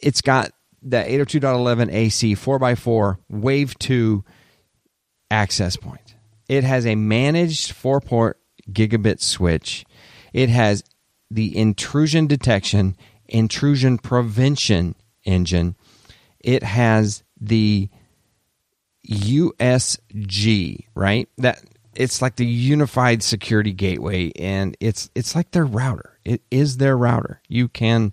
It's 0.00 0.20
got 0.20 0.50
the 0.82 0.98
802.11 0.98 1.90
AC 1.90 2.34
4x4 2.34 3.16
Wave 3.30 3.78
2 3.78 4.22
access 5.30 5.76
point. 5.76 6.14
It 6.46 6.62
has 6.62 6.84
a 6.84 6.94
managed 6.94 7.72
4 7.72 8.02
port 8.02 8.38
gigabit 8.70 9.22
switch. 9.22 9.86
It 10.34 10.50
has 10.50 10.84
the 11.34 11.56
intrusion 11.56 12.26
detection, 12.28 12.96
intrusion 13.28 13.98
prevention 13.98 14.94
engine. 15.24 15.74
It 16.38 16.62
has 16.62 17.24
the 17.40 17.88
USG, 19.08 20.86
right? 20.94 21.28
That 21.38 21.62
it's 21.94 22.22
like 22.22 22.36
the 22.36 22.46
unified 22.46 23.22
security 23.22 23.72
gateway 23.72 24.30
and 24.36 24.76
it's 24.80 25.10
it's 25.14 25.34
like 25.34 25.50
their 25.50 25.64
router. 25.66 26.18
It 26.24 26.42
is 26.50 26.76
their 26.76 26.96
router. 26.96 27.40
You 27.48 27.68
can 27.68 28.12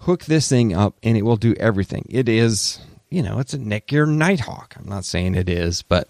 hook 0.00 0.24
this 0.24 0.48
thing 0.48 0.74
up 0.74 0.98
and 1.02 1.16
it 1.16 1.22
will 1.22 1.36
do 1.36 1.54
everything. 1.54 2.06
It 2.10 2.28
is, 2.28 2.80
you 3.08 3.22
know, 3.22 3.38
it's 3.38 3.54
a 3.54 3.58
Netgear 3.58 4.06
Nighthawk. 4.08 4.74
I'm 4.78 4.88
not 4.88 5.04
saying 5.06 5.34
it 5.34 5.48
is, 5.48 5.82
but 5.82 6.08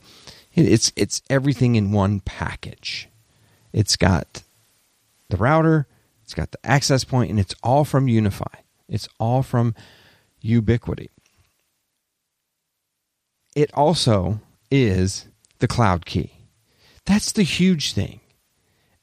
it's 0.54 0.92
it's 0.96 1.22
everything 1.30 1.76
in 1.76 1.92
one 1.92 2.18
package. 2.20 3.08
It's 3.72 3.96
got 3.96 4.42
the 5.30 5.36
router, 5.36 5.86
it's 6.32 6.40
got 6.40 6.50
the 6.50 6.66
access 6.66 7.04
point, 7.04 7.28
and 7.28 7.38
it's 7.38 7.54
all 7.62 7.84
from 7.84 8.06
UniFi. 8.06 8.46
It's 8.88 9.06
all 9.20 9.42
from 9.42 9.74
Ubiquiti. 10.42 11.08
It 13.54 13.70
also 13.74 14.40
is 14.70 15.26
the 15.58 15.68
cloud 15.68 16.06
key. 16.06 16.32
That's 17.04 17.32
the 17.32 17.42
huge 17.42 17.92
thing. 17.92 18.20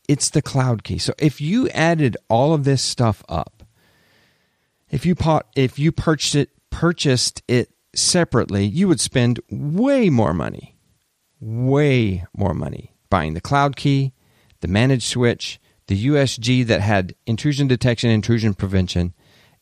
It's 0.07 0.31
the 0.31 0.41
cloud 0.41 0.83
key. 0.83 0.97
So 0.97 1.13
if 1.19 1.39
you 1.39 1.69
added 1.69 2.17
all 2.29 2.55
of 2.55 2.63
this 2.63 2.81
stuff 2.81 3.23
up, 3.29 3.61
if 4.89 5.05
you 5.05 5.13
pot, 5.13 5.45
if 5.55 5.77
you 5.77 5.91
purchased 5.91 6.33
it 6.33 6.49
purchased 6.71 7.43
it 7.47 7.69
separately, 7.93 8.65
you 8.65 8.87
would 8.87 8.99
spend 8.99 9.39
way 9.51 10.09
more 10.09 10.33
money, 10.33 10.79
way 11.39 12.25
more 12.35 12.55
money 12.55 12.95
buying 13.11 13.35
the 13.35 13.41
cloud 13.41 13.75
key 13.75 14.13
the 14.61 14.67
managed 14.67 15.03
switch, 15.03 15.59
the 15.89 16.05
USG 16.05 16.67
that 16.67 16.81
had 16.81 17.15
intrusion 17.25 17.67
detection, 17.67 18.11
intrusion 18.11 18.53
prevention, 18.53 19.11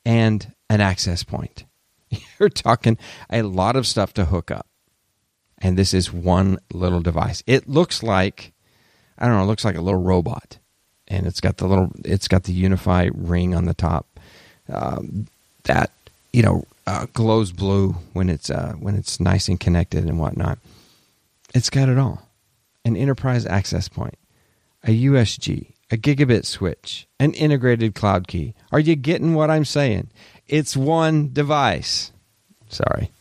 and 0.06 0.54
an 0.70 0.82
access 0.82 1.24
point. 1.24 1.64
You're 2.40 2.50
talking 2.50 2.98
a 3.30 3.44
lot 3.44 3.78
of 3.78 3.88
stuff 3.88 4.14
to 4.16 4.26
hook 4.26 4.52
up. 4.52 4.68
And 5.60 5.78
this 5.78 5.94
is 5.94 6.12
one 6.12 6.60
little 6.74 7.00
device. 7.00 7.44
It 7.48 7.70
looks 7.70 8.04
like, 8.04 8.52
I 9.18 9.26
don't 9.26 9.38
know, 9.38 9.44
it 9.44 9.48
looks 9.48 9.64
like 9.64 9.78
a 9.78 9.82
little 9.82 10.02
robot. 10.02 10.58
And 11.08 11.26
it's 11.26 11.40
got 11.40 11.58
the 11.58 11.66
little, 11.66 11.94
it's 12.04 12.28
got 12.28 12.44
the 12.44 12.62
UniFi 12.62 13.12
ring 13.14 13.56
on 13.56 13.64
the 13.64 13.74
top 13.74 14.20
um, 14.68 15.28
that, 15.64 15.92
you 16.34 16.44
know, 16.44 16.66
uh, 16.86 17.06
glows 17.14 17.54
blue 17.54 17.96
when 18.12 18.30
it's, 18.30 18.50
uh, 18.50 18.74
when 18.74 18.96
it's 18.96 19.22
nice 19.22 19.48
and 19.48 19.62
connected 19.62 20.04
and 20.04 20.20
whatnot. 20.20 20.60
It's 21.54 21.70
got 21.70 21.88
it 21.88 21.98
all 21.98 22.24
an 22.84 22.98
enterprise 22.98 23.46
access 23.46 23.88
point, 23.88 24.18
a 24.84 25.06
USG, 25.06 25.74
a 25.90 25.98
gigabit 25.98 26.46
switch, 26.46 27.08
an 27.20 27.34
integrated 27.34 27.96
cloud 27.96 28.28
key. 28.28 28.54
Are 28.72 28.80
you 28.80 28.96
getting 28.96 29.34
what 29.34 29.50
I'm 29.50 29.66
saying? 29.66 30.10
It's 30.48 30.76
one 30.76 31.32
device. 31.32 32.12
Sorry. 32.70 33.12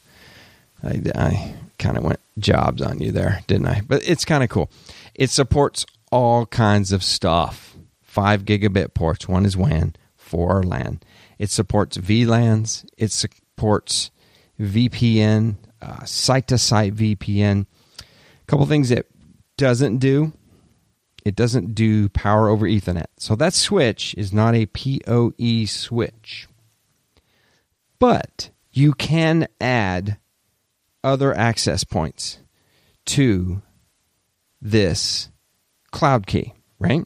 I, 0.83 1.03
I 1.15 1.55
kind 1.79 1.97
of 1.97 2.05
went 2.05 2.21
jobs 2.39 2.83
on 2.83 3.01
you 3.01 3.13
there, 3.13 3.41
didn't 3.47 3.67
I? 3.67 3.83
But 3.87 4.09
it's 4.09 4.25
kind 4.25 4.43
of 4.43 4.51
cool. 4.51 4.71
It 5.15 5.31
supports 5.31 5.87
all 6.11 6.47
kinds 6.47 6.93
of 6.93 7.03
stuff. 7.03 7.77
Five 8.03 8.45
gigabit 8.45 8.95
ports. 8.95 9.29
One 9.29 9.45
is 9.45 9.57
WAN, 9.57 9.95
four 10.17 10.59
are 10.59 10.63
LAN. 10.63 11.01
It 11.39 11.51
supports 11.51 11.99
VLANs. 11.99 12.87
It 12.97 13.13
supports 13.13 14.11
VPN, 14.59 15.57
uh, 15.83 16.05
site 16.05 16.49
to 16.49 16.59
site 16.59 16.95
VPN. 16.95 17.67
A 18.01 18.47
couple 18.47 18.65
things 18.67 18.91
it 18.91 19.11
doesn't 19.57 19.99
do 19.99 20.33
it 21.27 21.35
doesn't 21.35 21.75
do 21.75 22.09
power 22.11 22.49
over 22.49 22.69
Ethernet. 22.69 23.07
So 23.19 23.35
that 23.35 23.53
switch 23.53 24.15
is 24.17 24.33
not 24.33 24.55
a 24.55 24.67
PoE 24.67 25.65
switch. 25.67 26.47
But 27.99 28.51
you 28.71 28.93
can 28.93 29.49
add 29.61 30.19
other 31.03 31.37
access 31.37 31.83
points 31.83 32.39
to 33.07 33.61
this 34.63 35.31
cloud 35.91 36.29
key, 36.29 36.55
right? 36.79 37.05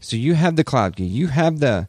So 0.00 0.16
you 0.16 0.32
have 0.32 0.56
the 0.56 0.64
cloud 0.64 0.96
key. 0.96 1.04
You 1.04 1.26
have 1.26 1.60
the 1.60 1.86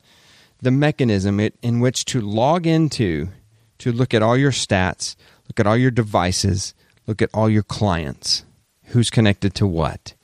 the 0.61 0.71
mechanism 0.71 1.39
in 1.39 1.79
which 1.79 2.03
to 2.05 2.19
log 2.19 2.67
into 2.67 3.29
to 3.77 3.93
look 3.93 4.13
at 4.13 4.21
all 4.21 4.35
your 4.35 4.51
stats, 4.51 5.15
look 5.47 5.57
at 5.57 5.65
all 5.65 5.77
your 5.77 5.89
devices, 5.89 6.73
look 7.07 7.21
at 7.21 7.29
all 7.33 7.49
your 7.49 7.63
clients, 7.63 8.43
who's 8.87 9.09
connected 9.09 9.55
to 9.55 9.65
what 9.65 10.15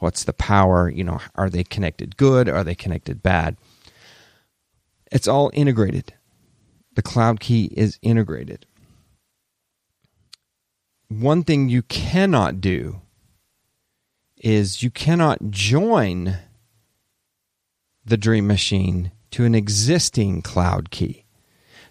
What's 0.00 0.24
the 0.24 0.32
power? 0.32 0.90
You 0.90 1.04
know, 1.04 1.20
are 1.36 1.48
they 1.48 1.62
connected 1.62 2.16
good? 2.16 2.48
Are 2.48 2.64
they 2.64 2.74
connected 2.74 3.22
bad? 3.22 3.56
It's 5.12 5.28
all 5.28 5.50
integrated. 5.54 6.14
The 6.94 7.02
cloud 7.02 7.40
key 7.40 7.70
is 7.76 7.98
integrated. 8.02 8.66
One 11.08 11.42
thing 11.42 11.68
you 11.68 11.82
cannot 11.82 12.60
do 12.60 13.00
is 14.36 14.82
you 14.82 14.90
cannot 14.90 15.50
join 15.50 16.38
the 18.04 18.16
Dream 18.16 18.46
Machine 18.46 19.12
to 19.32 19.44
an 19.44 19.54
existing 19.54 20.42
cloud 20.42 20.90
key. 20.90 21.24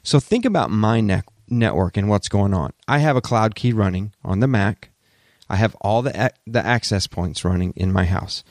So 0.04 0.20
think 0.20 0.46
about 0.46 0.72
my 0.72 1.02
ne- 1.02 1.22
network 1.48 1.98
and 1.98 2.10
what's 2.10 2.30
going 2.30 2.54
on. 2.54 2.74
I 2.88 3.00
have 3.00 3.16
a 3.16 3.22
cloud 3.22 3.56
key 3.56 3.74
running 3.74 4.14
on 4.24 4.40
the 4.40 4.48
Mac. 4.48 4.90
I 5.50 5.56
have 5.56 5.76
all 5.82 6.02
the 6.02 6.32
the 6.46 6.66
access 6.66 7.08
points 7.08 7.44
running 7.44 7.74
in 7.76 7.92
my 7.92 8.06
house. 8.06 8.44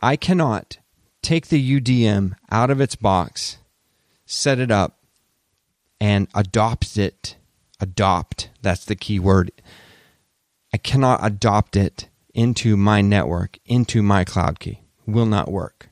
I 0.00 0.16
cannot 0.16 0.78
take 1.22 1.48
the 1.48 1.80
UDM 1.80 2.34
out 2.50 2.70
of 2.70 2.80
its 2.80 2.94
box, 2.94 3.58
set 4.26 4.58
it 4.58 4.70
up, 4.70 4.98
and 6.00 6.28
adopt 6.34 6.98
it. 6.98 7.36
Adopt, 7.80 8.50
that's 8.62 8.84
the 8.84 8.96
key 8.96 9.18
word. 9.18 9.50
I 10.72 10.78
cannot 10.78 11.20
adopt 11.22 11.76
it 11.76 12.08
into 12.34 12.76
my 12.76 13.00
network, 13.00 13.58
into 13.66 14.02
my 14.02 14.24
cloud 14.24 14.60
key. 14.60 14.80
Will 15.06 15.26
not 15.26 15.50
work. 15.50 15.90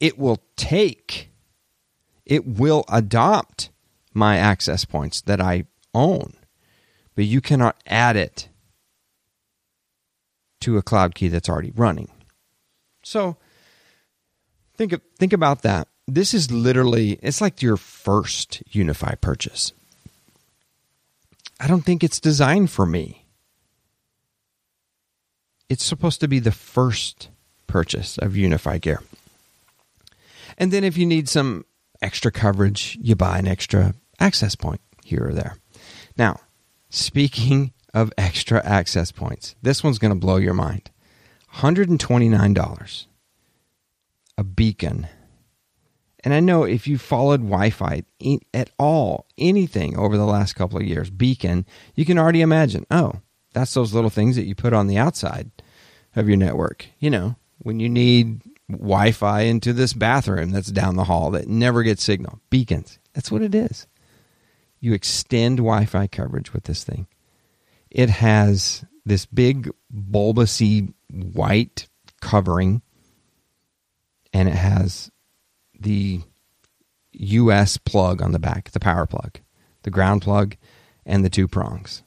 It 0.00 0.18
will 0.18 0.42
take, 0.56 1.30
it 2.24 2.46
will 2.46 2.84
adopt 2.88 3.70
my 4.14 4.36
access 4.36 4.84
points 4.84 5.20
that 5.22 5.40
I 5.40 5.64
own, 5.94 6.34
but 7.14 7.24
you 7.24 7.40
cannot 7.40 7.82
add 7.86 8.16
it 8.16 8.48
to 10.60 10.76
a 10.76 10.82
cloud 10.82 11.14
key 11.14 11.28
that's 11.28 11.48
already 11.48 11.72
running. 11.72 12.10
So 13.02 13.36
think 14.76 14.92
of, 14.92 15.00
think 15.18 15.32
about 15.32 15.62
that. 15.62 15.88
This 16.06 16.32
is 16.34 16.50
literally 16.50 17.18
it's 17.22 17.40
like 17.40 17.62
your 17.62 17.76
first 17.76 18.62
UniFi 18.70 19.20
purchase. 19.20 19.72
I 21.60 21.66
don't 21.66 21.84
think 21.84 22.04
it's 22.04 22.20
designed 22.20 22.70
for 22.70 22.86
me. 22.86 23.24
It's 25.68 25.84
supposed 25.84 26.20
to 26.20 26.28
be 26.28 26.38
the 26.38 26.52
first 26.52 27.28
purchase 27.66 28.16
of 28.18 28.32
UniFi 28.32 28.80
gear. 28.80 29.02
And 30.56 30.72
then 30.72 30.82
if 30.82 30.96
you 30.96 31.04
need 31.04 31.28
some 31.28 31.64
extra 32.00 32.32
coverage, 32.32 32.96
you 33.00 33.14
buy 33.14 33.38
an 33.38 33.46
extra 33.46 33.94
access 34.18 34.54
point 34.54 34.80
here 35.04 35.28
or 35.28 35.34
there. 35.34 35.56
Now, 36.16 36.40
speaking 36.90 37.72
of 37.94 38.12
extra 38.18 38.64
access 38.64 39.12
points. 39.12 39.54
This 39.62 39.82
one's 39.82 39.98
going 39.98 40.12
to 40.12 40.18
blow 40.18 40.36
your 40.36 40.54
mind. 40.54 40.90
$129. 41.54 43.06
A 44.36 44.44
beacon. 44.44 45.08
And 46.24 46.34
I 46.34 46.40
know 46.40 46.64
if 46.64 46.86
you 46.86 46.98
followed 46.98 47.40
Wi 47.40 47.70
Fi 47.70 48.02
at 48.52 48.70
all, 48.78 49.26
anything 49.38 49.96
over 49.96 50.16
the 50.16 50.26
last 50.26 50.54
couple 50.54 50.78
of 50.78 50.84
years, 50.84 51.10
beacon, 51.10 51.64
you 51.94 52.04
can 52.04 52.18
already 52.18 52.40
imagine, 52.40 52.86
oh, 52.90 53.14
that's 53.52 53.74
those 53.74 53.94
little 53.94 54.10
things 54.10 54.36
that 54.36 54.46
you 54.46 54.54
put 54.54 54.72
on 54.72 54.88
the 54.88 54.98
outside 54.98 55.50
of 56.14 56.28
your 56.28 56.36
network. 56.36 56.86
You 56.98 57.10
know, 57.10 57.36
when 57.58 57.80
you 57.80 57.88
need 57.88 58.42
Wi 58.70 59.12
Fi 59.12 59.42
into 59.42 59.72
this 59.72 59.92
bathroom 59.92 60.50
that's 60.50 60.70
down 60.70 60.96
the 60.96 61.04
hall 61.04 61.30
that 61.30 61.48
never 61.48 61.82
gets 61.82 62.04
signal. 62.04 62.40
Beacons. 62.50 62.98
That's 63.14 63.30
what 63.30 63.42
it 63.42 63.54
is. 63.54 63.86
You 64.80 64.92
extend 64.92 65.58
Wi 65.58 65.86
Fi 65.86 66.06
coverage 66.06 66.52
with 66.52 66.64
this 66.64 66.84
thing. 66.84 67.06
It 67.90 68.10
has 68.10 68.84
this 69.04 69.26
big 69.26 69.70
bulbousy 69.92 70.92
white 71.10 71.88
covering, 72.20 72.82
and 74.32 74.48
it 74.48 74.54
has 74.54 75.10
the 75.78 76.20
US 77.12 77.76
plug 77.78 78.22
on 78.22 78.32
the 78.32 78.38
back, 78.38 78.70
the 78.70 78.80
power 78.80 79.06
plug, 79.06 79.38
the 79.82 79.90
ground 79.90 80.22
plug, 80.22 80.56
and 81.06 81.24
the 81.24 81.30
two 81.30 81.48
prongs. 81.48 82.02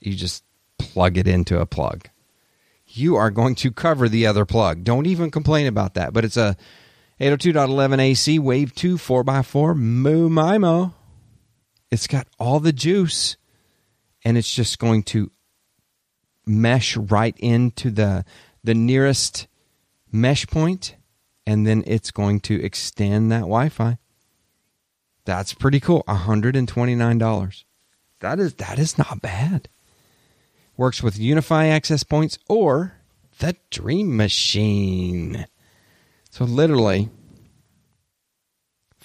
You 0.00 0.14
just 0.14 0.44
plug 0.78 1.16
it 1.16 1.26
into 1.26 1.60
a 1.60 1.66
plug. 1.66 2.08
You 2.86 3.16
are 3.16 3.30
going 3.30 3.54
to 3.56 3.72
cover 3.72 4.08
the 4.08 4.26
other 4.26 4.44
plug. 4.44 4.84
Don't 4.84 5.06
even 5.06 5.30
complain 5.30 5.66
about 5.66 5.94
that. 5.94 6.12
But 6.12 6.24
it's 6.24 6.36
a 6.36 6.56
802.11 7.20 8.00
AC 8.00 8.38
Wave 8.38 8.74
2 8.74 8.96
4x4 8.96 9.76
Mu 9.76 10.28
MIMO. 10.28 10.92
It's 11.90 12.06
got 12.06 12.28
all 12.38 12.60
the 12.60 12.72
juice 12.72 13.36
and 14.24 14.38
it's 14.38 14.52
just 14.52 14.78
going 14.78 15.02
to 15.02 15.30
mesh 16.46 16.96
right 16.96 17.36
into 17.38 17.90
the 17.90 18.24
the 18.62 18.74
nearest 18.74 19.46
mesh 20.10 20.46
point 20.46 20.96
and 21.46 21.66
then 21.66 21.84
it's 21.86 22.10
going 22.10 22.40
to 22.40 22.62
extend 22.62 23.30
that 23.30 23.40
Wi-Fi. 23.40 23.98
That's 25.26 25.54
pretty 25.54 25.80
cool. 25.80 26.04
$129. 26.08 27.64
That 28.20 28.40
is 28.40 28.54
that 28.54 28.78
is 28.78 28.96
not 28.96 29.20
bad. 29.20 29.68
Works 30.76 31.02
with 31.02 31.18
UniFi 31.18 31.70
access 31.70 32.02
points 32.02 32.38
or 32.48 32.94
the 33.38 33.56
Dream 33.70 34.16
Machine. 34.16 35.46
So 36.30 36.44
literally 36.44 37.10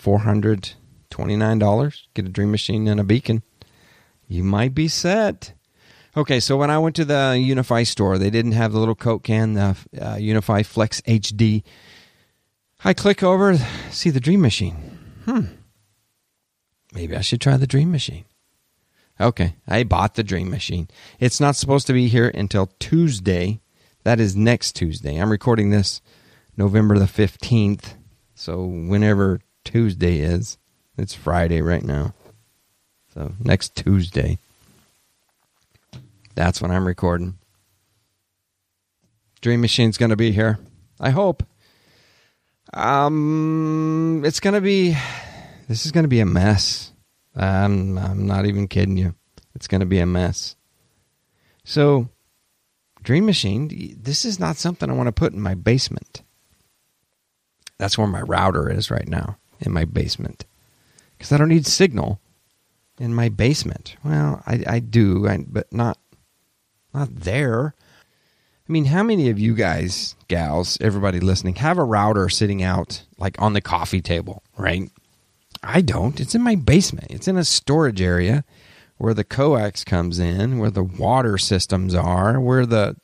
$429 0.02 2.02
get 2.14 2.26
a 2.26 2.30
Dream 2.30 2.52
Machine 2.52 2.88
and 2.88 3.00
a 3.00 3.04
beacon 3.04 3.44
you 4.30 4.44
might 4.44 4.74
be 4.74 4.88
set. 4.88 5.54
Okay, 6.16 6.40
so 6.40 6.56
when 6.56 6.70
I 6.70 6.78
went 6.78 6.96
to 6.96 7.06
the 7.06 7.36
UniFi 7.36 7.86
store, 7.86 8.18
they 8.18 8.30
didn't 8.30 8.54
have 8.54 8.72
the 8.72 8.80
little 8.80 8.96
Coke 8.96 9.24
can, 9.24 9.54
the 9.54 9.76
uh, 10.00 10.16
UniFi 10.16 10.66
Flex 10.66 11.02
HD. 11.02 11.64
I 12.86 12.94
click 12.94 13.24
over, 13.24 13.58
see 13.92 14.10
the 14.10 14.20
Dream 14.20 14.42
Machine. 14.42 14.76
Hmm. 15.26 15.42
Maybe 16.94 17.16
I 17.16 17.22
should 17.22 17.42
try 17.42 17.58
the 17.58 17.68
Dream 17.68 17.92
Machine. 17.92 18.26
Okay, 19.20 19.56
I 19.68 19.84
bought 19.84 20.16
the 20.16 20.24
Dream 20.24 20.50
Machine. 20.50 20.88
It's 21.20 21.40
not 21.40 21.56
supposed 21.56 21.88
to 21.88 21.94
be 21.94 22.08
here 22.08 22.32
until 22.34 22.68
Tuesday. 22.80 23.60
That 24.04 24.20
is 24.20 24.36
next 24.36 24.74
Tuesday. 24.74 25.18
I'm 25.18 25.30
recording 25.30 25.72
this 25.72 26.02
November 26.56 26.98
the 26.98 27.06
15th. 27.06 27.96
So 28.34 28.64
whenever 28.64 29.42
Tuesday 29.66 30.20
is, 30.20 30.58
it's 30.98 31.14
Friday 31.14 31.62
right 31.62 31.84
now. 31.84 32.14
So 33.20 33.34
next 33.38 33.76
Tuesday. 33.76 34.38
That's 36.36 36.62
when 36.62 36.72
I'm 36.72 36.88
recording. 36.88 37.38
Dream 39.42 39.60
Machine's 39.60 39.98
going 39.98 40.12
to 40.12 40.16
be 40.16 40.32
here. 40.32 40.58
I 41.02 41.10
hope. 41.10 41.44
Um, 42.74 44.22
it's 44.24 44.40
gonna 44.40 44.62
be. 44.62 44.96
This 45.68 45.86
is 45.86 45.92
gonna 45.92 46.08
be 46.08 46.22
a 46.22 46.26
mess. 46.26 46.94
I'm 47.36 47.98
I'm 47.98 48.26
not 48.26 48.46
even 48.46 48.70
kidding 48.70 48.96
you. 48.96 49.16
It's 49.54 49.68
gonna 49.68 49.86
be 49.86 50.00
a 50.00 50.06
mess. 50.06 50.56
So, 51.66 52.08
Dream 53.04 53.26
Machine. 53.26 53.98
This 54.02 54.24
is 54.24 54.40
not 54.40 54.56
something 54.56 54.90
I 54.90 54.94
want 54.94 55.08
to 55.08 55.12
put 55.12 55.34
in 55.34 55.42
my 55.42 55.56
basement. 55.56 56.22
That's 57.80 57.98
where 57.98 58.08
my 58.08 58.22
router 58.22 58.72
is 58.72 58.90
right 58.90 59.08
now 59.08 59.38
in 59.60 59.74
my 59.74 59.84
basement 59.84 60.46
because 61.18 61.34
I 61.34 61.38
don't 61.38 61.50
need 61.50 61.66
signal 61.66 62.22
in 63.00 63.14
my 63.14 63.30
basement. 63.30 63.96
Well, 64.04 64.44
I, 64.46 64.64
I 64.68 64.80
do, 64.80 65.28
I, 65.28 65.46
but 65.48 65.72
not 65.74 65.98
not 66.94 67.16
there. 67.16 67.74
I 68.68 68.72
mean, 68.72 68.86
how 68.86 69.02
many 69.02 69.30
of 69.30 69.40
you 69.40 69.56
guys, 69.56 70.16
gals, 70.28 70.78
everybody 70.80 71.20
listening, 71.20 71.56
have 71.56 71.78
a 71.78 71.84
router 71.84 72.30
sitting 72.30 72.62
out 72.62 73.04
like 73.18 73.42
on 73.42 73.54
the 73.54 73.62
coffee 73.62 74.02
table, 74.02 74.44
right? 74.58 74.92
I 75.64 75.82
don't. 75.82 76.20
It's 76.20 76.36
in 76.36 76.42
my 76.42 76.56
basement. 76.56 77.08
It's 77.10 77.28
in 77.28 77.38
a 77.38 77.44
storage 77.44 78.02
area 78.02 78.44
where 78.98 79.14
the 79.14 79.24
coax 79.24 79.84
comes 79.84 80.20
in, 80.20 80.60
where 80.60 80.70
the 80.70 80.84
water 80.84 81.38
systems 81.38 81.96
are, 81.96 82.40
where 82.40 82.66
the 82.66 82.96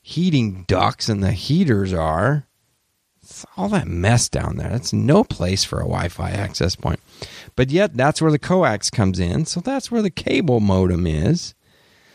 heating 0.00 0.64
ducts 0.66 1.08
and 1.08 1.22
the 1.22 1.32
heaters 1.32 1.92
are. 1.92 2.46
All 3.56 3.68
that 3.70 3.88
mess 3.88 4.28
down 4.28 4.56
there. 4.56 4.70
That's 4.70 4.92
no 4.92 5.24
place 5.24 5.64
for 5.64 5.78
a 5.78 5.84
Wi 5.84 6.08
Fi 6.08 6.30
access 6.30 6.76
point. 6.76 7.00
But 7.56 7.70
yet, 7.70 7.94
that's 7.94 8.20
where 8.20 8.30
the 8.30 8.38
coax 8.38 8.90
comes 8.90 9.18
in. 9.18 9.46
So 9.46 9.60
that's 9.60 9.90
where 9.90 10.02
the 10.02 10.10
cable 10.10 10.60
modem 10.60 11.06
is. 11.06 11.54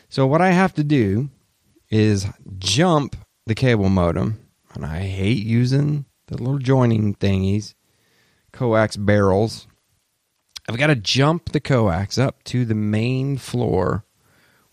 So, 0.10 0.26
what 0.26 0.42
I 0.42 0.52
have 0.52 0.74
to 0.76 0.84
do 0.84 1.30
is 1.90 2.28
jump 2.58 3.16
the 3.46 3.56
cable 3.56 3.90
modem, 3.90 4.40
and 4.74 4.86
I 4.86 5.00
hate 5.00 5.44
using 5.44 6.06
the 6.28 6.38
little 6.38 6.60
joining 6.60 7.16
thingies, 7.16 7.74
coax 8.52 8.96
barrels. 8.96 9.68
I've 10.70 10.78
got 10.78 10.88
to 10.88 10.96
jump 10.96 11.52
the 11.52 11.62
coax 11.62 12.18
up 12.18 12.44
to 12.46 12.66
the 12.66 12.76
main 12.76 13.38
floor, 13.38 14.06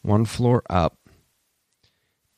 one 0.03 0.25
floor 0.25 0.63
up, 0.69 0.99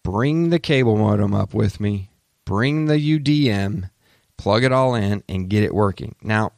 bring 0.04 0.50
the 0.50 0.58
cable 0.58 0.96
modem 0.96 1.34
up 1.34 1.54
with 1.54 1.80
me, 1.80 2.10
bring 2.44 2.86
the 2.86 3.18
UDM, 3.18 3.90
plug 4.38 4.64
it 4.64 4.72
all 4.72 4.94
in, 4.94 5.22
and 5.28 5.50
get 5.50 5.64
it 5.64 5.74
working. 5.74 6.14
Now, 6.22 6.52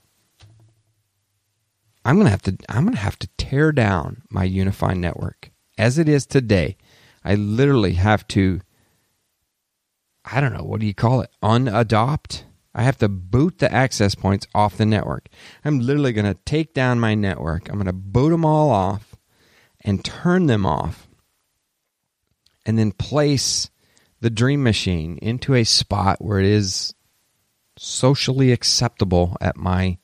I'm 2.05 2.17
gonna 2.17 2.31
have 2.31 2.43
to 2.43 2.57
I'm 2.69 2.85
gonna 2.85 2.97
have 2.97 3.19
to 3.19 3.29
tear 3.37 3.73
down 3.73 4.23
my 4.31 4.49
UniFi 4.49 4.97
network 4.97 5.51
as 5.77 5.99
it 5.99 6.09
is 6.09 6.27
today. 6.27 6.77
I 7.25 7.35
literally 7.35 7.95
have 7.95 8.27
to, 8.29 8.61
I 10.25 10.41
don't 10.41 10.53
know, 10.53 10.65
what 10.65 10.81
do 10.81 10.87
you 10.87 10.95
call 10.95 11.21
it? 11.21 11.31
Unadopt? 11.43 12.45
I 12.75 12.83
have 12.83 12.99
to 12.99 13.09
boot 13.09 13.59
the 13.59 13.73
access 13.73 14.15
points 14.15 14.47
off 14.55 14.77
the 14.77 14.87
network. 14.87 15.29
I'm 15.65 15.81
literally 15.81 16.13
going 16.13 16.33
to 16.33 16.39
take 16.45 16.75
down 16.75 17.01
my 17.01 17.15
network. 17.15 17.69
I'm 17.69 17.75
going 17.75 17.87
to 17.87 17.93
boot 17.93 18.31
them 18.31 18.45
all 18.45 18.71
off 18.71 19.17
and 19.81 20.05
turn 20.05 20.47
them 20.47 20.65
off 20.65 21.09
and 22.65 22.79
then 22.79 22.93
place 22.93 23.71
the 24.21 24.31
dream 24.31 24.63
machine 24.63 25.19
into 25.19 25.55
a 25.55 25.65
spot 25.65 26.21
where 26.21 26.39
it 26.39 26.47
is 26.47 26.95
socially 27.79 28.53
acceptable 28.53 29.37
at 29.41 29.57
my 29.57 29.99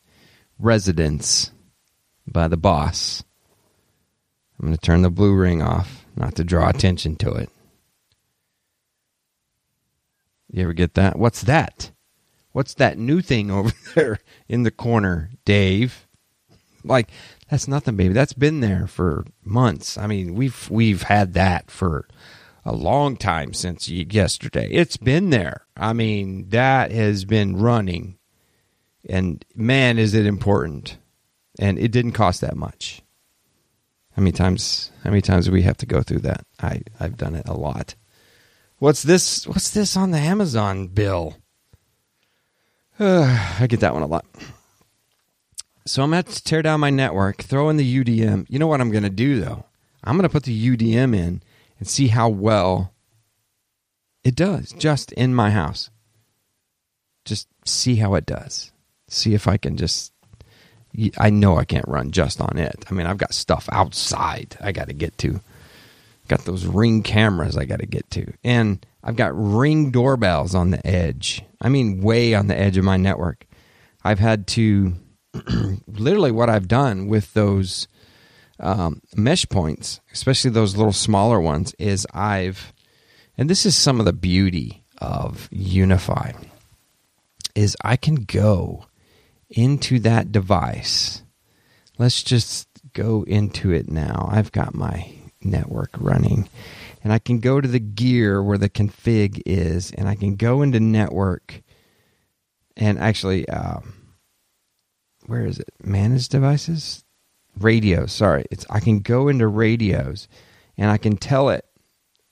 residence 0.58 1.50
by 2.26 2.48
the 2.48 2.56
boss. 2.56 3.24
I'm 4.58 4.66
going 4.66 4.76
to 4.76 4.80
turn 4.80 5.02
the 5.02 5.10
blue 5.10 5.34
ring 5.34 5.62
off 5.62 6.06
not 6.16 6.36
to 6.36 6.44
draw 6.44 6.68
attention 6.68 7.16
to 7.16 7.32
it. 7.32 7.50
You 10.50 10.62
ever 10.62 10.72
get 10.72 10.94
that? 10.94 11.18
What's 11.18 11.42
that? 11.42 11.90
What's 12.52 12.74
that 12.74 12.96
new 12.98 13.20
thing 13.20 13.50
over 13.50 13.72
there 13.94 14.20
in 14.48 14.62
the 14.62 14.70
corner, 14.70 15.30
Dave? 15.44 16.06
Like 16.84 17.10
that's 17.50 17.66
nothing, 17.66 17.96
baby. 17.96 18.14
That's 18.14 18.34
been 18.34 18.60
there 18.60 18.86
for 18.86 19.24
months. 19.42 19.98
I 19.98 20.06
mean, 20.06 20.34
we've 20.34 20.70
we've 20.70 21.02
had 21.02 21.34
that 21.34 21.70
for 21.70 22.06
a 22.64 22.72
long 22.72 23.16
time 23.16 23.52
since 23.52 23.88
yesterday. 23.88 24.68
It's 24.70 24.96
been 24.96 25.30
there. 25.30 25.66
I 25.76 25.92
mean, 25.92 26.48
that 26.50 26.90
has 26.92 27.24
been 27.24 27.56
running. 27.56 28.18
And 29.08 29.44
man, 29.54 29.98
is 29.98 30.14
it 30.14 30.26
important. 30.26 30.96
And 31.58 31.78
it 31.78 31.92
didn't 31.92 32.12
cost 32.12 32.40
that 32.40 32.56
much. 32.56 33.02
How 34.16 34.22
many 34.22 34.32
times? 34.32 34.90
How 35.02 35.10
many 35.10 35.20
times 35.20 35.46
do 35.46 35.52
we 35.52 35.62
have 35.62 35.76
to 35.78 35.86
go 35.86 36.02
through 36.02 36.20
that? 36.20 36.46
I 36.62 36.82
I've 37.00 37.16
done 37.16 37.34
it 37.34 37.48
a 37.48 37.54
lot. 37.54 37.96
What's 38.78 39.02
this? 39.02 39.46
What's 39.46 39.70
this 39.70 39.96
on 39.96 40.12
the 40.12 40.18
Amazon 40.18 40.86
bill? 40.86 41.36
Uh, 42.98 43.56
I 43.60 43.66
get 43.66 43.80
that 43.80 43.92
one 43.92 44.02
a 44.02 44.06
lot. 44.06 44.24
So 45.86 46.02
I'm 46.02 46.12
going 46.12 46.22
to 46.22 46.44
tear 46.44 46.62
down 46.62 46.80
my 46.80 46.90
network, 46.90 47.42
throw 47.42 47.68
in 47.68 47.76
the 47.76 48.04
UDM. 48.04 48.46
You 48.48 48.58
know 48.58 48.66
what 48.66 48.80
I'm 48.80 48.90
to 49.02 49.10
do 49.10 49.40
though? 49.40 49.64
I'm 50.02 50.16
to 50.22 50.32
put 50.32 50.44
the 50.44 50.76
UDM 50.76 51.14
in 51.14 51.42
and 51.84 51.90
see 51.90 52.08
how 52.08 52.30
well 52.30 52.94
it 54.24 54.34
does 54.34 54.72
just 54.72 55.12
in 55.12 55.34
my 55.34 55.50
house. 55.50 55.90
Just 57.26 57.46
see 57.66 57.96
how 57.96 58.14
it 58.14 58.24
does. 58.24 58.72
See 59.08 59.34
if 59.34 59.46
I 59.46 59.58
can 59.58 59.76
just 59.76 60.10
I 61.18 61.28
know 61.28 61.58
I 61.58 61.66
can't 61.66 61.86
run 61.86 62.10
just 62.10 62.40
on 62.40 62.56
it. 62.56 62.86
I 62.90 62.94
mean, 62.94 63.06
I've 63.06 63.18
got 63.18 63.34
stuff 63.34 63.68
outside 63.70 64.56
I 64.62 64.72
got 64.72 64.88
to 64.88 64.94
get 64.94 65.18
to. 65.18 65.42
Got 66.26 66.46
those 66.46 66.64
ring 66.64 67.02
cameras 67.02 67.54
I 67.54 67.66
got 67.66 67.80
to 67.80 67.86
get 67.86 68.10
to. 68.12 68.32
And 68.42 68.86
I've 69.02 69.16
got 69.16 69.32
ring 69.34 69.90
doorbells 69.90 70.54
on 70.54 70.70
the 70.70 70.86
edge. 70.86 71.42
I 71.60 71.68
mean, 71.68 72.00
way 72.00 72.32
on 72.32 72.46
the 72.46 72.58
edge 72.58 72.78
of 72.78 72.84
my 72.84 72.96
network. 72.96 73.44
I've 74.02 74.20
had 74.20 74.46
to 74.46 74.94
literally 75.86 76.30
what 76.30 76.48
I've 76.48 76.66
done 76.66 77.08
with 77.08 77.34
those 77.34 77.88
um, 78.60 79.00
mesh 79.16 79.48
points, 79.48 80.00
especially 80.12 80.50
those 80.50 80.76
little 80.76 80.92
smaller 80.92 81.40
ones, 81.40 81.74
is 81.78 82.06
I've, 82.12 82.72
and 83.36 83.50
this 83.50 83.66
is 83.66 83.76
some 83.76 84.00
of 84.00 84.06
the 84.06 84.12
beauty 84.12 84.84
of 84.98 85.48
UniFi, 85.50 86.36
is 87.54 87.76
I 87.82 87.96
can 87.96 88.16
go 88.16 88.86
into 89.50 89.98
that 90.00 90.32
device. 90.32 91.22
Let's 91.98 92.22
just 92.22 92.68
go 92.92 93.24
into 93.26 93.72
it 93.72 93.90
now. 93.90 94.28
I've 94.30 94.52
got 94.52 94.74
my 94.74 95.12
network 95.42 95.90
running 95.98 96.48
and 97.02 97.12
I 97.12 97.18
can 97.18 97.38
go 97.38 97.60
to 97.60 97.68
the 97.68 97.80
gear 97.80 98.42
where 98.42 98.58
the 98.58 98.70
config 98.70 99.42
is 99.44 99.92
and 99.92 100.08
I 100.08 100.14
can 100.14 100.36
go 100.36 100.62
into 100.62 100.80
network 100.80 101.62
and 102.76 102.98
actually, 102.98 103.48
um, 103.48 103.94
where 105.26 105.46
is 105.46 105.58
it? 105.58 105.68
Manage 105.82 106.28
devices? 106.28 107.03
Radios. 107.58 108.12
Sorry. 108.12 108.44
It's, 108.50 108.66
I 108.68 108.80
can 108.80 109.00
go 109.00 109.28
into 109.28 109.46
radios 109.46 110.28
and 110.76 110.90
I 110.90 110.98
can 110.98 111.16
tell 111.16 111.48
it 111.48 111.64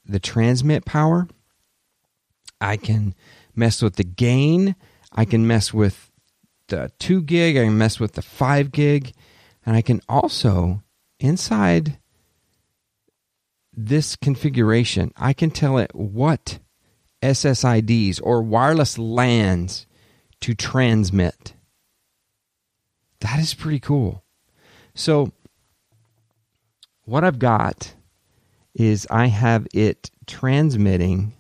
the 0.05 0.21
transmit 0.21 0.85
power. 0.85 1.29
I 2.61 2.77
can 2.77 3.15
mess 3.55 3.83
with 3.83 3.97
the 3.97 4.05
gain. 4.05 4.77
I 5.13 5.25
can 5.25 5.47
mess 5.47 5.75
with 5.75 6.11
the 6.69 6.91
2 6.99 7.23
gig, 7.23 7.57
I 7.57 7.65
can 7.65 7.77
mess 7.77 8.01
with 8.01 8.13
the 8.13 8.23
5 8.23 8.73
gig, 8.73 9.13
and 9.67 9.77
I 9.77 9.83
can 9.83 10.01
also, 10.09 10.83
inside 11.21 11.99
this 13.75 14.17
configuration, 14.17 15.13
I 15.17 15.35
can 15.35 15.51
tell 15.51 15.77
it 15.77 15.95
what 15.95 16.59
SSIDs 17.23 18.21
or 18.23 18.43
wireless 18.43 18.99
LANs 18.99 19.87
to 20.41 20.55
transmit. 20.55 21.55
That 23.21 23.39
is 23.39 23.55
pretty 23.55 23.79
cool. 23.79 24.25
So, 24.95 25.33
what 27.05 27.25
I've 27.25 27.39
got 27.39 27.95
is 28.75 29.07
I 29.11 29.27
have 29.27 29.67
it 29.75 30.11
transmitting. 30.27 31.35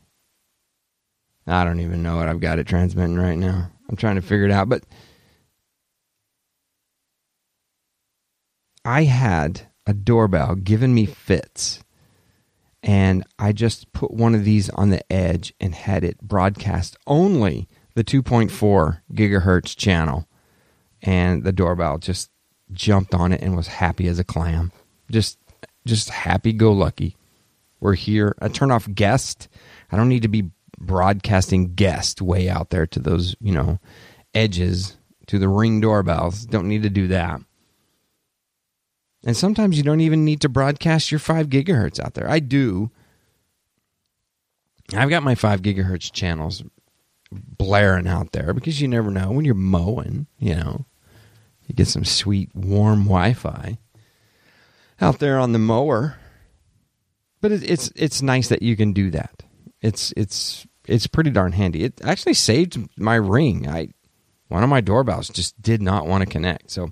I 1.46 1.64
don't 1.64 1.80
even 1.80 2.02
know 2.02 2.16
what 2.16 2.28
I've 2.28 2.40
got 2.40 2.58
it 2.58 2.66
transmitting 2.66 3.16
right 3.16 3.38
now. 3.38 3.70
I'm 3.88 3.96
trying 3.96 4.16
to 4.16 4.22
figure 4.22 4.46
it 4.46 4.50
out. 4.50 4.68
But 4.68 4.84
I 8.84 9.04
had 9.04 9.68
a 9.86 9.92
doorbell 9.92 10.56
giving 10.56 10.94
me 10.94 11.06
fits. 11.06 11.82
And 12.82 13.22
I 13.38 13.52
just 13.52 13.92
put 13.92 14.10
one 14.12 14.34
of 14.34 14.44
these 14.44 14.68
on 14.70 14.90
the 14.90 15.12
edge 15.12 15.54
and 15.60 15.74
had 15.74 16.02
it 16.02 16.20
broadcast 16.20 16.96
only 17.06 17.68
the 17.94 18.02
2.4 18.02 19.00
gigahertz 19.12 19.76
channel. 19.76 20.26
And 21.00 21.44
the 21.44 21.52
doorbell 21.52 21.98
just 21.98 22.31
jumped 22.70 23.14
on 23.14 23.32
it 23.32 23.42
and 23.42 23.56
was 23.56 23.68
happy 23.68 24.06
as 24.08 24.18
a 24.18 24.24
clam. 24.24 24.72
Just 25.10 25.38
just 25.86 26.10
happy 26.10 26.52
go 26.52 26.72
lucky. 26.72 27.16
We're 27.80 27.94
here. 27.94 28.36
I 28.40 28.48
turn 28.48 28.70
off 28.70 28.88
guest. 28.94 29.48
I 29.90 29.96
don't 29.96 30.08
need 30.08 30.22
to 30.22 30.28
be 30.28 30.50
broadcasting 30.78 31.74
guest 31.74 32.22
way 32.22 32.48
out 32.48 32.70
there 32.70 32.86
to 32.86 33.00
those, 33.00 33.34
you 33.40 33.52
know, 33.52 33.78
edges 34.34 34.96
to 35.26 35.38
the 35.38 35.48
ring 35.48 35.80
doorbells. 35.80 36.46
Don't 36.46 36.68
need 36.68 36.82
to 36.84 36.90
do 36.90 37.08
that. 37.08 37.40
And 39.24 39.36
sometimes 39.36 39.76
you 39.76 39.82
don't 39.82 40.00
even 40.00 40.24
need 40.24 40.40
to 40.40 40.48
broadcast 40.48 41.10
your 41.12 41.20
5 41.20 41.48
gigahertz 41.48 42.00
out 42.00 42.14
there. 42.14 42.28
I 42.28 42.40
do. 42.40 42.90
I've 44.94 45.10
got 45.10 45.22
my 45.22 45.34
5 45.34 45.62
gigahertz 45.62 46.12
channels 46.12 46.62
blaring 47.30 48.08
out 48.08 48.32
there 48.32 48.52
because 48.52 48.80
you 48.80 48.88
never 48.88 49.10
know 49.10 49.30
when 49.30 49.44
you're 49.44 49.54
mowing, 49.54 50.26
you 50.38 50.54
know. 50.54 50.86
You 51.66 51.74
get 51.74 51.88
some 51.88 52.04
sweet 52.04 52.54
warm 52.54 53.04
Wi-Fi 53.04 53.78
out 55.00 55.18
there 55.18 55.38
on 55.38 55.52
the 55.52 55.58
mower. 55.58 56.16
But 57.40 57.52
it, 57.52 57.68
it's 57.68 57.92
it's 57.96 58.22
nice 58.22 58.48
that 58.48 58.62
you 58.62 58.76
can 58.76 58.92
do 58.92 59.10
that. 59.10 59.42
It's 59.80 60.12
it's 60.16 60.66
it's 60.86 61.06
pretty 61.06 61.30
darn 61.30 61.52
handy. 61.52 61.84
It 61.84 62.00
actually 62.04 62.34
saved 62.34 62.78
my 62.96 63.16
ring. 63.16 63.68
I 63.68 63.88
one 64.48 64.62
of 64.62 64.70
my 64.70 64.80
doorbells 64.80 65.28
just 65.28 65.60
did 65.60 65.82
not 65.82 66.06
want 66.06 66.22
to 66.22 66.30
connect. 66.30 66.70
So 66.70 66.90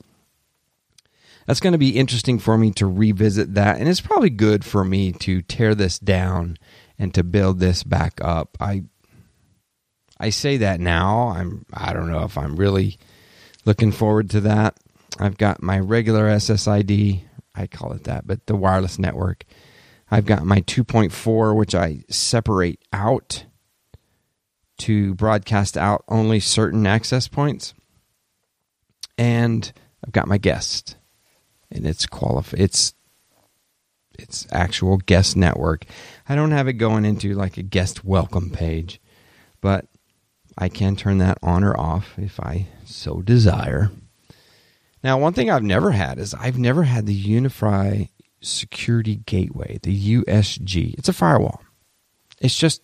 that's 1.47 1.61
going 1.61 1.73
to 1.73 1.79
be 1.79 1.99
interesting 1.99 2.39
for 2.39 2.59
me 2.59 2.71
to 2.73 2.87
revisit 2.87 3.55
that 3.55 3.79
and 3.79 3.89
it's 3.89 4.01
probably 4.01 4.31
good 4.31 4.65
for 4.65 4.85
me 4.85 5.13
to 5.13 5.43
tear 5.43 5.75
this 5.75 5.99
down 5.99 6.57
and 6.99 7.15
to 7.15 7.23
build 7.23 7.61
this 7.61 7.83
back 7.83 8.21
up. 8.21 8.57
I 8.61 8.85
I 10.19 10.31
say 10.31 10.59
that 10.59 10.81
now. 10.81 11.29
I'm 11.29 11.65
I 11.73 11.93
don't 11.93 12.11
know 12.11 12.25
if 12.25 12.37
I'm 12.37 12.57
really 12.57 12.99
looking 13.65 13.93
forward 13.93 14.31
to 14.31 14.41
that. 14.43 14.77
I've 15.19 15.39
got 15.39 15.63
my 15.63 15.79
regular 15.79 16.29
SSID, 16.29 17.23
I 17.55 17.67
call 17.67 17.93
it 17.93 18.05
that, 18.05 18.27
but 18.27 18.47
the 18.47 18.57
wireless 18.57 18.99
network. 18.99 19.45
I've 20.11 20.27
got 20.27 20.45
my 20.45 20.61
2.4 20.63 21.57
which 21.57 21.75
I 21.75 22.03
separate 22.09 22.81
out 22.93 23.45
to 24.79 25.15
broadcast 25.15 25.77
out 25.77 26.05
only 26.09 26.41
certain 26.41 26.87
access 26.87 27.29
points. 27.29 27.75
And 29.19 29.71
I've 30.05 30.13
got 30.13 30.27
my 30.27 30.39
guest. 30.39 30.97
And 31.71 31.87
it's 31.87 32.07
qualif- 32.07 32.59
it's 32.59 32.95
it's 34.19 34.47
actual 34.53 34.99
guest 34.99 35.37
network. 35.37 35.85
I 36.29 36.35
don't 36.35 36.51
have 36.51 36.69
it 36.69 36.75
going 36.75 37.05
into 37.05 37.35
like 37.35 37.57
a 37.57 37.63
guest 37.63 38.05
welcome 38.05 38.51
page, 38.51 39.01
but 39.61 39.87
I 40.59 40.69
can 40.69 40.97
turn 40.97 41.19
that 41.19 41.39
on 41.43 41.65
or 41.65 41.79
off 41.79 42.19
if 42.19 42.39
I 42.41 42.67
so 42.91 43.23
desire. 43.23 43.91
Now, 45.03 45.19
one 45.19 45.33
thing 45.33 45.51
I've 45.51 45.63
never 45.63 45.93
had 45.93 46.19
is 46.19 46.35
I've 46.35 46.59
never 46.59 46.83
had 46.83 47.07
the 47.07 47.23
UniFi 47.23 48.09
Security 48.43 49.17
Gateway, 49.17 49.79
the 49.83 50.17
USG. 50.17 50.95
It's 50.99 51.09
a 51.09 51.15
firewall. 51.15 51.63
It's 52.41 52.57
just 52.57 52.83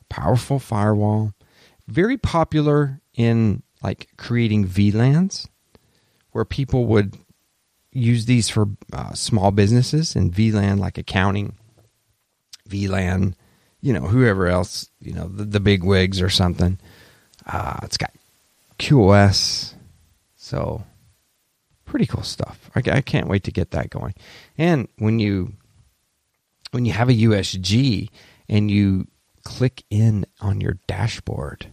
a 0.00 0.04
powerful 0.08 0.58
firewall, 0.58 1.34
very 1.88 2.16
popular 2.16 3.00
in 3.14 3.62
like 3.82 4.08
creating 4.16 4.66
VLANs 4.66 5.48
where 6.32 6.44
people 6.44 6.86
would 6.86 7.16
use 7.92 8.26
these 8.26 8.48
for 8.48 8.66
uh, 8.92 9.12
small 9.14 9.50
businesses 9.50 10.14
and 10.14 10.32
VLAN 10.32 10.78
like 10.78 10.98
accounting, 10.98 11.56
VLAN, 12.68 13.34
you 13.80 13.92
know, 13.92 14.02
whoever 14.02 14.48
else, 14.48 14.90
you 15.00 15.12
know, 15.12 15.28
the, 15.28 15.44
the 15.44 15.60
big 15.60 15.82
wigs 15.82 16.20
or 16.20 16.28
something. 16.28 16.78
Uh, 17.46 17.78
it's 17.84 17.96
got 17.96 18.10
QoS, 18.78 19.74
so 20.34 20.84
pretty 21.84 22.06
cool 22.06 22.22
stuff. 22.22 22.70
I, 22.74 22.82
I 22.90 23.00
can't 23.00 23.28
wait 23.28 23.44
to 23.44 23.52
get 23.52 23.70
that 23.70 23.90
going. 23.90 24.14
And 24.58 24.88
when 24.98 25.18
you 25.18 25.54
when 26.72 26.84
you 26.84 26.92
have 26.92 27.08
a 27.08 27.14
USG 27.14 28.10
and 28.48 28.70
you 28.70 29.06
click 29.44 29.84
in 29.88 30.26
on 30.40 30.60
your 30.60 30.78
dashboard 30.86 31.68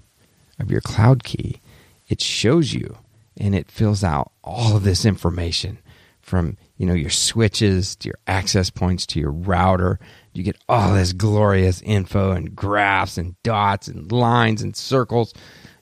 of 0.59 0.71
your 0.71 0.81
cloud 0.81 1.23
key, 1.23 1.59
it 2.07 2.21
shows 2.21 2.73
you 2.73 2.97
and 3.37 3.55
it 3.55 3.71
fills 3.71 4.03
out 4.03 4.31
all 4.43 4.77
of 4.77 4.83
this 4.83 5.05
information 5.05 5.79
from 6.21 6.57
you 6.77 6.85
know 6.85 6.93
your 6.93 7.09
switches 7.09 7.95
to 7.97 8.07
your 8.07 8.17
access 8.27 8.69
points 8.69 9.05
to 9.05 9.19
your 9.19 9.31
router 9.31 9.99
you 10.33 10.41
get 10.41 10.57
all 10.69 10.93
this 10.93 11.11
glorious 11.11 11.81
info 11.81 12.31
and 12.31 12.55
graphs 12.55 13.17
and 13.17 13.35
dots 13.43 13.89
and 13.89 14.11
lines 14.11 14.61
and 14.61 14.75
circles 14.75 15.33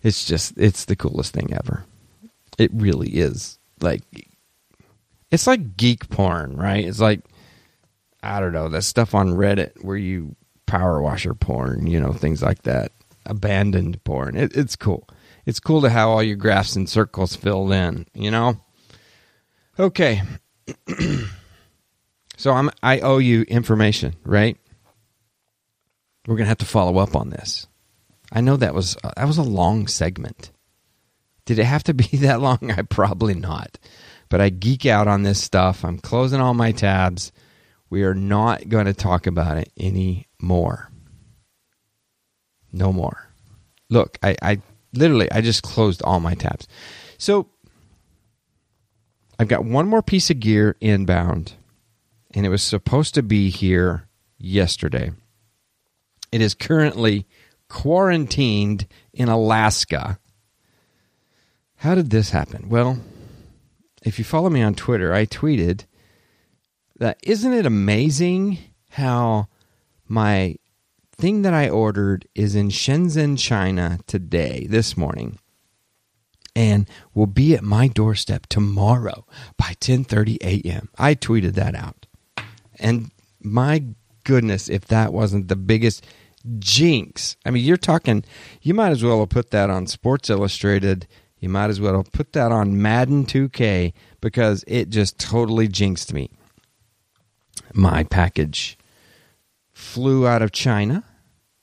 it's 0.04 0.26
just 0.26 0.58
it's 0.58 0.86
the 0.86 0.96
coolest 0.96 1.34
thing 1.34 1.54
ever. 1.54 1.86
It 2.58 2.72
really 2.74 3.10
is. 3.10 3.60
Like 3.80 4.04
it's 5.30 5.48
like 5.48 5.78
geek 5.78 6.10
porn 6.10 6.56
right? 6.58 6.86
It's 6.86 7.00
like 7.00 7.22
i 8.24 8.40
don't 8.40 8.54
know 8.54 8.70
that 8.70 8.84
stuff 8.84 9.16
on 9.16 9.30
reddit 9.30 9.84
where 9.84 9.98
you 9.98 10.36
power 10.68 11.02
washer 11.02 11.34
porn 11.34 11.88
you 11.88 12.00
know 12.00 12.14
things 12.14 12.42
like 12.42 12.64
that. 12.64 12.92
Abandoned 13.26 14.04
porn. 14.04 14.36
It, 14.36 14.56
it's 14.56 14.76
cool. 14.76 15.08
It's 15.46 15.60
cool 15.60 15.82
to 15.82 15.90
have 15.90 16.10
all 16.10 16.24
your 16.24 16.36
graphs 16.36 16.76
and 16.76 16.90
circles 16.90 17.36
filled 17.36 17.72
in 17.72 18.08
you 18.14 18.32
know? 18.32 18.60
Okay. 19.80 20.22
so 22.38 22.52
I'm 22.52 22.70
I 22.84 23.00
owe 23.00 23.18
you 23.18 23.44
information, 23.44 24.16
right? 24.24 24.58
We're 26.28 26.38
to 26.38 26.46
have 26.46 26.60
to 26.60 26.66
follow 26.66 27.00
up 27.00 27.16
on 27.16 27.30
this. 27.30 27.68
I 28.32 28.42
know 28.42 28.58
that 28.58 28.74
was 28.74 28.98
uh, 29.04 29.12
that 29.18 29.28
was 29.28 29.38
a 29.38 29.44
long 29.44 29.88
segment. 29.88 30.52
Did 31.46 31.60
it 31.60 31.66
have 31.66 31.84
to 31.84 31.94
be 31.94 32.06
that 32.18 32.42
long? 32.42 32.72
I 32.72 32.84
probably 32.84 33.34
not. 33.34 33.78
But 34.30 34.42
I 34.42 34.50
geek 34.50 34.86
out 34.86 35.08
on 35.08 35.24
this 35.24 35.44
stuff. 35.44 35.84
I'm 35.84 36.00
closing 36.00 36.40
all 36.40 36.54
my 36.54 36.72
tabs. 36.72 37.32
We 37.90 38.04
are 38.04 38.14
not 38.14 38.70
going 38.70 38.86
to 38.86 38.94
talk 38.94 39.28
about 39.28 39.58
it 39.58 39.70
anymore. 39.78 40.90
No 42.72 42.94
more. 42.94 43.28
Look, 43.90 44.18
I, 44.24 44.38
I 44.42 44.62
literally 44.94 45.30
I 45.30 45.42
just 45.42 45.64
closed 45.64 46.02
all 46.04 46.22
my 46.22 46.34
tabs. 46.34 46.70
So 47.18 47.50
I've 49.38 49.50
got 49.50 49.66
one 49.66 49.88
more 49.88 50.02
piece 50.02 50.30
of 50.30 50.40
gear 50.40 50.78
inbound, 50.80 51.54
and 52.34 52.46
it 52.46 52.50
was 52.50 52.64
supposed 52.64 53.14
to 53.16 53.24
be 53.24 53.50
here 53.50 54.08
yesterday. 54.38 55.12
It 56.32 56.42
is 56.42 56.54
currently 56.54 57.28
quarantined 57.72 58.86
in 59.14 59.30
Alaska. 59.30 60.20
How 61.78 61.96
did 61.96 62.10
this 62.10 62.32
happen? 62.32 62.68
Well, 62.68 63.00
if 64.04 64.20
you 64.20 64.26
follow 64.26 64.50
me 64.50 64.62
on 64.62 64.76
Twitter, 64.76 65.14
I 65.14 65.26
tweeted 65.26 65.86
that 66.98 67.18
isn't 67.24 67.54
it 67.54 67.66
amazing 67.66 68.60
how 68.90 69.48
my 70.06 70.58
thing 71.14 71.44
that 71.44 71.54
I 71.54 71.70
ordered 71.70 72.28
is 72.36 72.56
in 72.56 72.70
Shenzhen, 72.70 73.40
China 73.40 74.00
today, 74.06 74.68
this 74.70 74.98
morning 74.98 75.40
and 76.54 76.90
will 77.14 77.26
be 77.26 77.56
at 77.56 77.64
my 77.64 77.88
doorstep 77.88 78.48
tomorrow 78.48 79.26
by 79.56 79.76
10:30 79.80 80.38
a.m. 80.42 80.90
I 80.98 81.16
tweeted 81.16 81.54
that 81.54 81.74
out. 81.74 82.06
And 82.78 83.12
my 83.40 83.86
goodness, 84.26 84.68
if 84.68 84.86
that 84.88 85.14
wasn't 85.14 85.48
the 85.48 85.56
biggest 85.56 86.06
jinx. 86.60 87.36
I 87.46 87.52
mean, 87.52 87.64
you're 87.64 87.78
talking 87.78 88.24
you 88.62 88.74
might 88.74 88.92
as 88.92 89.04
well 89.04 89.20
have 89.20 89.30
put 89.30 89.52
that 89.52 89.70
on 89.70 89.88
Sports 89.88 90.30
Illustrated. 90.30 91.08
You 91.40 91.50
might 91.50 91.70
as 91.70 91.82
well 91.82 91.98
have 91.98 92.12
put 92.12 92.34
that 92.34 92.52
on 92.52 92.82
Madden 92.82 93.26
2K 93.26 93.94
because 94.22 94.64
it 94.68 94.90
just 94.90 95.20
totally 95.20 95.68
jinxed 95.68 96.14
me. 96.14 96.30
My 97.74 98.04
package 98.04 98.78
flew 99.72 100.28
out 100.28 100.42
of 100.42 100.52
China 100.52 101.04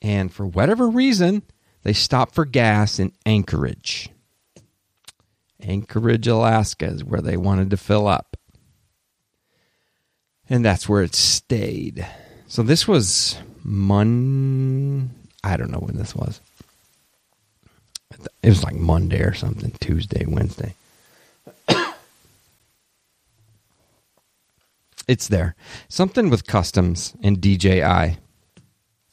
and 0.00 0.32
for 0.32 0.46
whatever 0.46 0.88
reason, 0.88 1.42
they 1.82 1.92
stopped 1.92 2.34
for 2.34 2.44
gas 2.44 2.98
in 2.98 3.12
Anchorage. 3.26 4.10
Anchorage, 5.60 6.26
Alaska 6.26 6.86
is 6.86 7.04
where 7.04 7.20
they 7.20 7.36
wanted 7.36 7.70
to 7.70 7.76
fill 7.76 8.06
up. 8.06 8.36
And 10.48 10.64
that's 10.64 10.88
where 10.88 11.02
it 11.02 11.14
stayed. 11.14 12.06
So 12.46 12.62
this 12.62 12.88
was 12.88 13.36
Mon 13.68 15.10
I 15.44 15.56
don't 15.56 15.70
know 15.70 15.78
when 15.78 15.96
this 15.96 16.14
was. 16.14 16.40
It 18.42 18.48
was 18.48 18.64
like 18.64 18.74
Monday 18.74 19.20
or 19.20 19.34
something, 19.34 19.72
Tuesday, 19.80 20.24
Wednesday. 20.26 20.74
it's 25.06 25.28
there. 25.28 25.54
Something 25.88 26.30
with 26.30 26.46
customs 26.46 27.14
and 27.22 27.40
DJI 27.40 28.16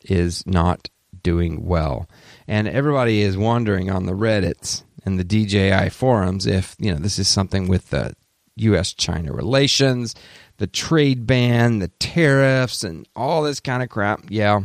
is 0.04 0.48
not 0.48 0.90
doing 1.22 1.66
well. 1.66 2.10
And 2.48 2.68
everybody 2.68 3.22
is 3.22 3.38
wondering 3.38 3.90
on 3.92 4.06
the 4.06 4.14
Reddits 4.14 4.84
and 5.06 5.20
the 5.20 5.24
DJI 5.24 5.90
forums 5.90 6.46
if 6.48 6.76
you 6.80 6.92
know 6.94 7.00
this 7.00 7.20
is 7.20 7.28
something 7.28 7.68
with 7.68 7.90
the 7.90 8.16
U.S. 8.58 8.94
China 8.94 9.34
relations, 9.34 10.16
the 10.58 10.68
trade 10.68 11.28
ban, 11.28 11.80
the 11.80 11.88
tariffs, 11.88 12.84
and 12.84 13.08
all 13.16 13.44
this 13.44 13.60
kind 13.60 13.84
of 13.84 13.90
crap. 13.90 14.26
Yeah, 14.30 14.62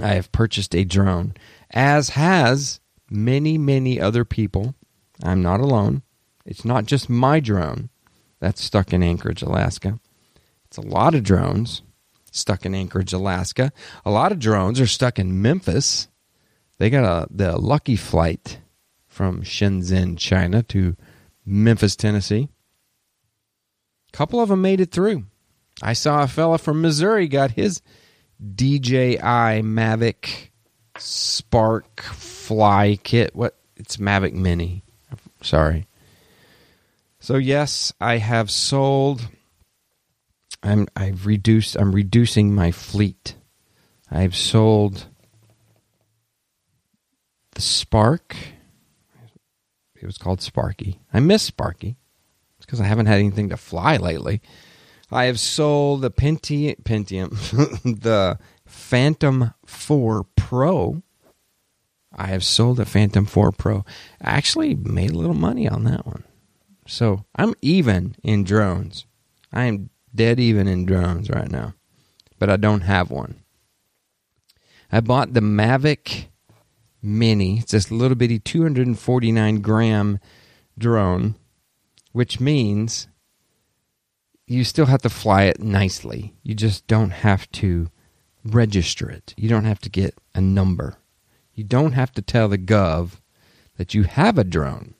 I 0.00 0.08
have 0.08 0.32
purchased 0.32 0.74
a 0.74 0.84
drone, 0.84 1.34
as 1.70 2.10
has 2.10 2.80
many 3.10 3.58
many 3.58 4.00
other 4.00 4.24
people. 4.24 4.74
I'm 5.22 5.42
not 5.42 5.60
alone. 5.60 6.02
It's 6.44 6.64
not 6.64 6.86
just 6.86 7.08
my 7.08 7.40
drone 7.40 7.90
that's 8.40 8.62
stuck 8.62 8.92
in 8.92 9.02
Anchorage, 9.02 9.42
Alaska. 9.42 10.00
It's 10.66 10.76
a 10.76 10.82
lot 10.82 11.14
of 11.14 11.22
drones 11.22 11.82
stuck 12.32 12.66
in 12.66 12.74
Anchorage, 12.74 13.12
Alaska. 13.12 13.72
A 14.04 14.10
lot 14.10 14.32
of 14.32 14.38
drones 14.38 14.80
are 14.80 14.86
stuck 14.86 15.18
in 15.18 15.40
Memphis. 15.40 16.08
They 16.78 16.90
got 16.90 17.04
a 17.04 17.28
the 17.30 17.56
lucky 17.58 17.94
flight 17.94 18.58
from 19.06 19.42
Shenzhen, 19.42 20.18
China 20.18 20.62
to 20.64 20.96
Memphis, 21.44 21.94
Tennessee. 21.94 22.48
Couple 24.12 24.40
of 24.40 24.50
them 24.50 24.62
made 24.62 24.80
it 24.80 24.90
through. 24.90 25.24
I 25.82 25.94
saw 25.94 26.22
a 26.22 26.28
fella 26.28 26.58
from 26.58 26.82
Missouri 26.82 27.28
got 27.28 27.52
his 27.52 27.80
DJI 28.54 29.18
Mavic 29.62 30.50
Spark 30.98 32.02
Fly 32.02 32.98
kit. 33.02 33.34
What? 33.34 33.56
It's 33.76 33.96
Mavic 33.96 34.34
Mini. 34.34 34.84
Sorry. 35.42 35.86
So 37.20 37.36
yes, 37.36 37.92
I 38.00 38.18
have 38.18 38.50
sold. 38.50 39.28
I'm 40.62 40.86
I've 40.94 41.26
reduced. 41.26 41.76
I'm 41.76 41.94
reducing 41.94 42.54
my 42.54 42.70
fleet. 42.70 43.36
I've 44.10 44.36
sold 44.36 45.06
the 47.54 47.62
Spark. 47.62 48.36
It 49.94 50.06
was 50.06 50.18
called 50.18 50.42
Sparky. 50.42 51.00
I 51.14 51.20
miss 51.20 51.44
Sparky. 51.44 51.96
Because 52.72 52.80
I 52.80 52.86
haven't 52.86 53.04
had 53.04 53.18
anything 53.18 53.50
to 53.50 53.58
fly 53.58 53.98
lately. 53.98 54.40
I 55.10 55.24
have 55.24 55.38
sold 55.38 56.00
the 56.00 56.10
Pentium, 56.10 56.82
Pentium 56.82 57.30
the 58.00 58.38
Phantom 58.64 59.52
4 59.66 60.24
Pro. 60.36 61.02
I 62.16 62.28
have 62.28 62.42
sold 62.42 62.78
the 62.78 62.86
Phantom 62.86 63.26
4 63.26 63.52
Pro. 63.52 63.84
Actually 64.22 64.74
made 64.74 65.10
a 65.10 65.18
little 65.18 65.34
money 65.34 65.68
on 65.68 65.84
that 65.84 66.06
one. 66.06 66.24
So 66.86 67.26
I'm 67.36 67.52
even 67.60 68.16
in 68.22 68.42
drones. 68.42 69.04
I 69.52 69.64
am 69.64 69.90
dead 70.14 70.40
even 70.40 70.66
in 70.66 70.86
drones 70.86 71.28
right 71.28 71.50
now. 71.50 71.74
But 72.38 72.48
I 72.48 72.56
don't 72.56 72.80
have 72.80 73.10
one. 73.10 73.42
I 74.90 75.00
bought 75.00 75.34
the 75.34 75.40
Mavic 75.40 76.28
Mini. 77.02 77.58
It's 77.58 77.72
this 77.72 77.90
little 77.90 78.16
bitty 78.16 78.38
249 78.38 79.60
gram 79.60 80.18
drone, 80.78 81.34
which 82.12 82.40
means 82.40 83.08
you 84.46 84.64
still 84.64 84.86
have 84.86 85.02
to 85.02 85.08
fly 85.08 85.44
it 85.44 85.60
nicely. 85.60 86.34
You 86.42 86.54
just 86.54 86.86
don't 86.86 87.10
have 87.10 87.50
to 87.52 87.88
register 88.44 89.10
it. 89.10 89.34
You 89.36 89.48
don't 89.48 89.64
have 89.64 89.80
to 89.80 89.90
get 89.90 90.14
a 90.34 90.40
number. 90.40 90.96
You 91.54 91.64
don't 91.64 91.92
have 91.92 92.12
to 92.12 92.22
tell 92.22 92.48
the 92.48 92.58
Gov 92.58 93.20
that 93.76 93.94
you 93.94 94.04
have 94.04 94.38
a 94.38 94.44
drone. 94.44 94.94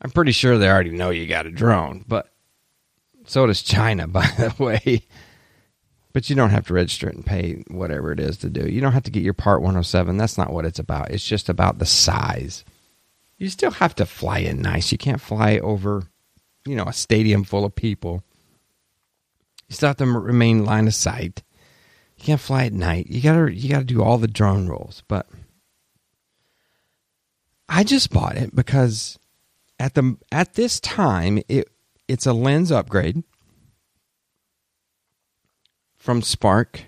I'm 0.00 0.10
pretty 0.10 0.32
sure 0.32 0.58
they 0.58 0.68
already 0.68 0.90
know 0.90 1.10
you 1.10 1.26
got 1.26 1.46
a 1.46 1.50
drone, 1.50 2.04
but 2.06 2.30
so 3.26 3.46
does 3.46 3.62
China, 3.62 4.06
by 4.08 4.26
the 4.26 4.54
way. 4.62 5.02
But 6.12 6.30
you 6.30 6.36
don't 6.36 6.50
have 6.50 6.66
to 6.68 6.74
register 6.74 7.08
it 7.08 7.16
and 7.16 7.26
pay 7.26 7.64
whatever 7.68 8.12
it 8.12 8.20
is 8.20 8.36
to 8.38 8.50
do. 8.50 8.68
You 8.68 8.80
don't 8.80 8.92
have 8.92 9.02
to 9.04 9.10
get 9.10 9.24
your 9.24 9.34
Part 9.34 9.62
107. 9.62 10.16
That's 10.16 10.38
not 10.38 10.52
what 10.52 10.64
it's 10.64 10.78
about. 10.78 11.10
It's 11.10 11.26
just 11.26 11.48
about 11.48 11.78
the 11.78 11.86
size. 11.86 12.64
You 13.44 13.50
still 13.50 13.72
have 13.72 13.94
to 13.96 14.06
fly 14.06 14.38
in 14.38 14.62
nice. 14.62 14.90
You 14.90 14.96
can't 14.96 15.20
fly 15.20 15.58
over, 15.58 16.04
you 16.64 16.74
know, 16.74 16.84
a 16.84 16.94
stadium 16.94 17.44
full 17.44 17.66
of 17.66 17.74
people. 17.74 18.22
You 19.68 19.74
still 19.74 19.88
have 19.88 19.98
to 19.98 20.06
remain 20.06 20.64
line 20.64 20.86
of 20.86 20.94
sight. 20.94 21.42
You 22.16 22.24
can't 22.24 22.40
fly 22.40 22.64
at 22.64 22.72
night. 22.72 23.08
You 23.10 23.20
gotta 23.20 23.54
you 23.54 23.68
gotta 23.68 23.84
do 23.84 24.02
all 24.02 24.16
the 24.16 24.28
drone 24.28 24.66
rolls. 24.66 25.02
But 25.08 25.28
I 27.68 27.84
just 27.84 28.10
bought 28.10 28.38
it 28.38 28.56
because 28.56 29.18
at 29.78 29.92
the 29.92 30.16
at 30.32 30.54
this 30.54 30.80
time 30.80 31.42
it 31.46 31.68
it's 32.08 32.24
a 32.24 32.32
lens 32.32 32.72
upgrade 32.72 33.24
from 35.98 36.22
Spark 36.22 36.84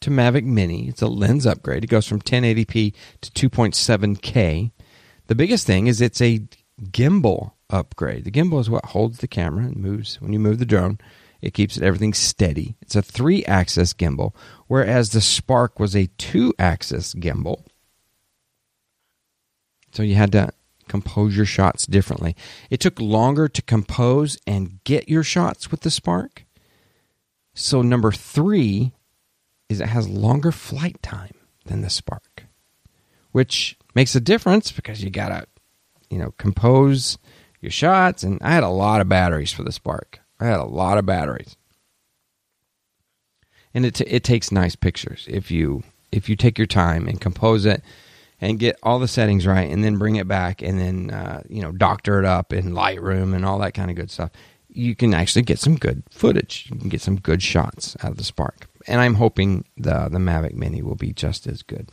to 0.00 0.10
Mavic 0.10 0.44
Mini. 0.44 0.88
It's 0.88 1.02
a 1.02 1.08
lens 1.08 1.44
upgrade. 1.44 1.82
It 1.82 1.90
goes 1.90 2.06
from 2.06 2.20
1080p 2.20 2.94
to 3.22 3.48
2.7K. 3.48 4.70
The 5.30 5.36
biggest 5.36 5.64
thing 5.64 5.86
is 5.86 6.00
it's 6.00 6.20
a 6.20 6.40
gimbal 6.82 7.52
upgrade. 7.70 8.24
The 8.24 8.32
gimbal 8.32 8.58
is 8.58 8.68
what 8.68 8.86
holds 8.86 9.18
the 9.18 9.28
camera 9.28 9.66
and 9.66 9.76
moves 9.76 10.20
when 10.20 10.32
you 10.32 10.40
move 10.40 10.58
the 10.58 10.66
drone. 10.66 10.98
It 11.40 11.54
keeps 11.54 11.80
everything 11.80 12.14
steady. 12.14 12.74
It's 12.82 12.96
a 12.96 13.00
three 13.00 13.44
axis 13.44 13.94
gimbal, 13.94 14.34
whereas 14.66 15.10
the 15.10 15.20
Spark 15.20 15.78
was 15.78 15.94
a 15.94 16.08
two 16.18 16.52
axis 16.58 17.14
gimbal. 17.14 17.62
So 19.92 20.02
you 20.02 20.16
had 20.16 20.32
to 20.32 20.50
compose 20.88 21.36
your 21.36 21.46
shots 21.46 21.86
differently. 21.86 22.34
It 22.68 22.80
took 22.80 22.98
longer 22.98 23.46
to 23.46 23.62
compose 23.62 24.36
and 24.48 24.82
get 24.82 25.08
your 25.08 25.22
shots 25.22 25.70
with 25.70 25.82
the 25.82 25.92
Spark. 25.92 26.44
So 27.54 27.82
number 27.82 28.10
three 28.10 28.94
is 29.68 29.80
it 29.80 29.90
has 29.90 30.08
longer 30.08 30.50
flight 30.50 31.00
time 31.04 31.36
than 31.66 31.82
the 31.82 31.90
Spark, 31.90 32.24
which 33.32 33.76
makes 33.94 34.14
a 34.14 34.20
difference 34.20 34.72
because 34.72 35.02
you 35.02 35.10
gotta, 35.10 35.46
you 36.08 36.18
know, 36.18 36.32
compose 36.38 37.18
your 37.60 37.70
shots. 37.70 38.22
And 38.22 38.38
I 38.42 38.52
had 38.52 38.62
a 38.62 38.68
lot 38.68 39.00
of 39.00 39.08
batteries 39.08 39.52
for 39.52 39.62
the 39.62 39.72
Spark. 39.72 40.20
I 40.38 40.46
had 40.46 40.60
a 40.60 40.64
lot 40.64 40.98
of 40.98 41.04
batteries, 41.04 41.56
and 43.74 43.84
it 43.84 43.96
t- 43.96 44.04
it 44.04 44.24
takes 44.24 44.50
nice 44.50 44.74
pictures 44.74 45.26
if 45.28 45.50
you 45.50 45.82
if 46.10 46.28
you 46.28 46.36
take 46.36 46.58
your 46.58 46.66
time 46.66 47.06
and 47.06 47.20
compose 47.20 47.66
it 47.66 47.82
and 48.40 48.58
get 48.58 48.78
all 48.82 48.98
the 48.98 49.06
settings 49.06 49.46
right 49.46 49.70
and 49.70 49.84
then 49.84 49.98
bring 49.98 50.16
it 50.16 50.26
back 50.26 50.62
and 50.62 50.80
then 50.80 51.10
uh, 51.10 51.42
you 51.48 51.60
know 51.60 51.72
doctor 51.72 52.18
it 52.18 52.24
up 52.24 52.54
in 52.54 52.72
Lightroom 52.72 53.34
and 53.34 53.44
all 53.44 53.58
that 53.58 53.74
kind 53.74 53.90
of 53.90 53.96
good 53.96 54.10
stuff 54.10 54.30
you 54.72 54.94
can 54.94 55.14
actually 55.14 55.42
get 55.42 55.58
some 55.58 55.76
good 55.76 56.02
footage. 56.10 56.68
You 56.70 56.78
can 56.78 56.88
get 56.88 57.00
some 57.00 57.16
good 57.16 57.42
shots 57.42 57.96
out 58.02 58.12
of 58.12 58.16
the 58.16 58.24
Spark. 58.24 58.68
And 58.86 59.00
I'm 59.00 59.14
hoping 59.14 59.64
the 59.76 60.08
the 60.08 60.18
Mavic 60.18 60.54
Mini 60.54 60.82
will 60.82 60.96
be 60.96 61.12
just 61.12 61.46
as 61.46 61.62
good. 61.62 61.90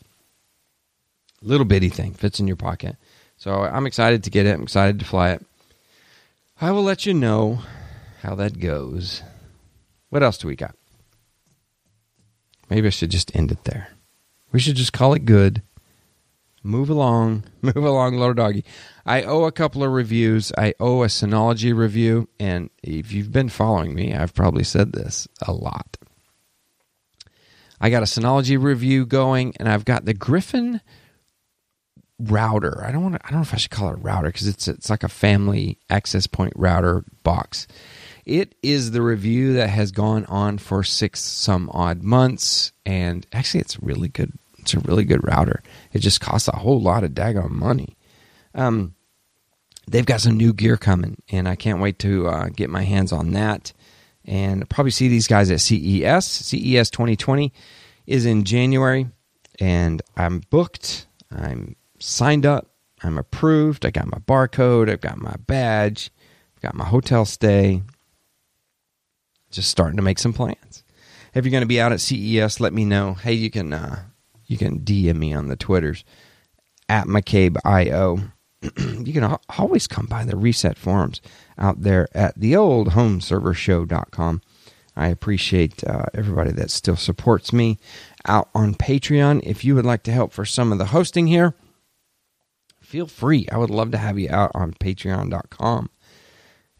Little 1.41 1.65
bitty 1.65 1.89
thing 1.89 2.13
fits 2.13 2.39
in 2.39 2.47
your 2.47 2.55
pocket. 2.55 2.95
So 3.37 3.61
I'm 3.61 3.85
excited 3.85 4.23
to 4.23 4.29
get 4.29 4.45
it. 4.45 4.53
I'm 4.55 4.63
excited 4.63 4.99
to 4.99 5.05
fly 5.05 5.31
it. 5.31 5.45
I 6.59 6.71
will 6.71 6.83
let 6.83 7.05
you 7.05 7.13
know 7.13 7.61
how 8.21 8.35
that 8.35 8.59
goes. 8.59 9.21
What 10.09 10.23
else 10.23 10.37
do 10.37 10.47
we 10.47 10.55
got? 10.55 10.75
Maybe 12.69 12.87
I 12.87 12.91
should 12.91 13.11
just 13.11 13.35
end 13.35 13.51
it 13.51 13.63
there. 13.65 13.89
We 14.51 14.59
should 14.59 14.75
just 14.75 14.93
call 14.93 15.13
it 15.13 15.25
good 15.25 15.61
move 16.67 16.89
along, 16.89 17.43
move 17.61 17.77
along, 17.77 18.17
little 18.17 18.33
doggy. 18.33 18.63
I 19.05 19.23
owe 19.23 19.45
a 19.45 19.51
couple 19.51 19.83
of 19.83 19.91
reviews. 19.91 20.51
I 20.57 20.73
owe 20.79 21.03
a 21.03 21.07
Synology 21.07 21.75
review, 21.75 22.27
and 22.39 22.69
if 22.83 23.11
you've 23.11 23.31
been 23.31 23.49
following 23.49 23.95
me, 23.95 24.13
I've 24.13 24.33
probably 24.33 24.63
said 24.63 24.91
this 24.91 25.27
a 25.41 25.53
lot. 25.53 25.97
I 27.79 27.89
got 27.89 28.03
a 28.03 28.07
Synology 28.07 28.61
review 28.61 29.05
going, 29.05 29.53
and 29.57 29.69
I've 29.69 29.85
got 29.85 30.05
the 30.05 30.13
Gryphon 30.13 30.81
router. 32.19 32.83
I 32.83 32.91
don't 32.91 33.03
want 33.03 33.15
to, 33.15 33.25
I 33.25 33.29
don't 33.29 33.39
know 33.39 33.43
if 33.43 33.53
I 33.53 33.57
should 33.57 33.71
call 33.71 33.89
it 33.89 33.93
a 33.93 34.01
router 34.01 34.29
because 34.29 34.47
it's 34.47 34.67
it's 34.67 34.89
like 34.89 35.03
a 35.03 35.09
family 35.09 35.77
access 35.89 36.27
point 36.27 36.53
router 36.55 37.03
box. 37.23 37.67
It 38.25 38.55
is 38.61 38.91
the 38.91 39.01
review 39.01 39.53
that 39.53 39.69
has 39.69 39.91
gone 39.91 40.25
on 40.25 40.57
for 40.57 40.83
six 40.83 41.21
some 41.21 41.69
odd 41.73 42.03
months, 42.03 42.71
and 42.85 43.25
actually, 43.31 43.61
it's 43.61 43.81
really 43.81 44.09
good 44.09 44.33
it's 44.67 44.73
a 44.73 44.79
really 44.79 45.05
good 45.05 45.25
router. 45.25 45.63
It 45.93 45.99
just 45.99 46.19
costs 46.19 46.49
a 46.49 46.57
whole 46.57 46.81
lot 46.81 47.05
of 47.05 47.11
daggone 47.11 47.51
money. 47.51 47.95
Um, 48.53 48.95
they've 49.87 50.05
got 50.05 50.19
some 50.19 50.35
new 50.35 50.51
gear 50.51 50.75
coming, 50.75 51.21
and 51.29 51.47
I 51.47 51.55
can't 51.55 51.79
wait 51.79 51.99
to 51.99 52.27
uh, 52.27 52.49
get 52.49 52.69
my 52.69 52.81
hands 52.83 53.13
on 53.13 53.31
that. 53.31 53.71
And 54.25 54.69
probably 54.69 54.91
see 54.91 55.07
these 55.07 55.27
guys 55.27 55.49
at 55.51 55.61
CES. 55.61 56.25
CES 56.25 56.89
2020 56.89 57.53
is 58.07 58.25
in 58.25 58.43
January, 58.43 59.07
and 59.57 60.01
I'm 60.17 60.41
booked. 60.49 61.07
I'm 61.31 61.77
signed 61.99 62.45
up. 62.45 62.71
I'm 63.03 63.17
approved. 63.17 63.85
I 63.85 63.91
got 63.91 64.11
my 64.11 64.19
barcode. 64.19 64.89
I've 64.89 65.01
got 65.01 65.17
my 65.17 65.35
badge. 65.45 66.11
I've 66.55 66.61
got 66.61 66.75
my 66.75 66.85
hotel 66.85 67.25
stay. 67.25 67.83
Just 69.51 69.69
starting 69.69 69.97
to 69.97 70.03
make 70.03 70.19
some 70.19 70.33
plans. 70.33 70.83
If 71.33 71.45
you're 71.45 71.51
going 71.51 71.61
to 71.61 71.67
be 71.67 71.79
out 71.79 71.91
at 71.91 72.01
CES, 72.01 72.59
let 72.59 72.73
me 72.73 72.85
know. 72.85 73.13
Hey, 73.13 73.33
you 73.33 73.51
can 73.51 73.73
uh, 73.73 74.03
you 74.45 74.57
can 74.57 74.79
DM 74.79 75.17
me 75.17 75.33
on 75.33 75.47
the 75.47 75.55
Twitters 75.55 76.03
at 76.89 77.05
McCabe.io. 77.05 78.19
you 79.05 79.13
can 79.13 79.37
always 79.57 79.87
come 79.87 80.07
by 80.07 80.23
the 80.23 80.35
reset 80.35 80.77
forums 80.77 81.21
out 81.57 81.81
there 81.81 82.07
at 82.15 82.39
the 82.39 82.55
old 82.55 82.89
homeservershow.com. 82.89 84.41
I 84.95 85.09
appreciate 85.09 85.83
uh, 85.83 86.05
everybody 86.15 86.51
that 86.53 86.71
still 86.71 86.95
supports 86.95 87.53
me 87.53 87.77
out 88.25 88.49
on 88.55 88.73
Patreon. 88.73 89.41
If 89.43 89.63
you 89.63 89.75
would 89.75 89.85
like 89.85 90.01
to 90.03 90.11
help 90.11 90.33
for 90.33 90.43
some 90.43 90.71
of 90.71 90.79
the 90.79 90.85
hosting 90.85 91.27
here, 91.27 91.53
feel 92.87 93.07
free. 93.07 93.47
I 93.51 93.57
would 93.57 93.69
love 93.69 93.91
to 93.91 93.97
have 93.97 94.17
you 94.17 94.29
out 94.29 94.51
on 94.55 94.73
patreon.com. 94.73 95.89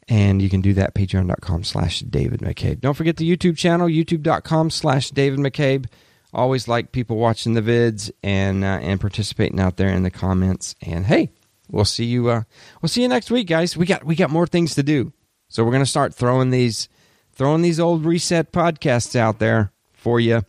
And 0.09 0.41
you 0.41 0.49
can 0.49 0.61
do 0.61 0.73
that 0.73 0.95
patreon.com 0.95 1.63
slash 1.65 1.99
David 1.99 2.39
McCabe. 2.39 2.79
Don't 2.79 2.93
forget 2.93 3.17
the 3.17 3.29
YouTube 3.29 3.57
channel, 3.57 3.87
youtube.com 3.87 4.69
slash 4.69 5.11
David 5.11 5.39
McCabe 5.39 5.87
always 6.33 6.67
like 6.67 6.91
people 6.91 7.17
watching 7.17 7.53
the 7.53 7.61
vids 7.61 8.11
and 8.23 8.63
uh, 8.63 8.79
and 8.81 9.01
participating 9.01 9.59
out 9.59 9.77
there 9.77 9.89
in 9.89 10.03
the 10.03 10.11
comments. 10.11 10.75
And 10.81 11.05
hey, 11.05 11.31
we'll 11.69 11.85
see 11.85 12.05
you. 12.05 12.29
Uh, 12.29 12.43
we'll 12.81 12.89
see 12.89 13.01
you 13.01 13.07
next 13.07 13.31
week, 13.31 13.47
guys. 13.47 13.75
We 13.75 13.85
got 13.85 14.03
we 14.03 14.15
got 14.15 14.29
more 14.29 14.47
things 14.47 14.75
to 14.75 14.83
do, 14.83 15.13
so 15.49 15.63
we're 15.63 15.71
gonna 15.71 15.85
start 15.85 16.13
throwing 16.13 16.51
these 16.51 16.87
throwing 17.33 17.61
these 17.61 17.79
old 17.79 18.05
reset 18.05 18.51
podcasts 18.51 19.15
out 19.15 19.39
there 19.39 19.71
for 19.93 20.19
you, 20.19 20.43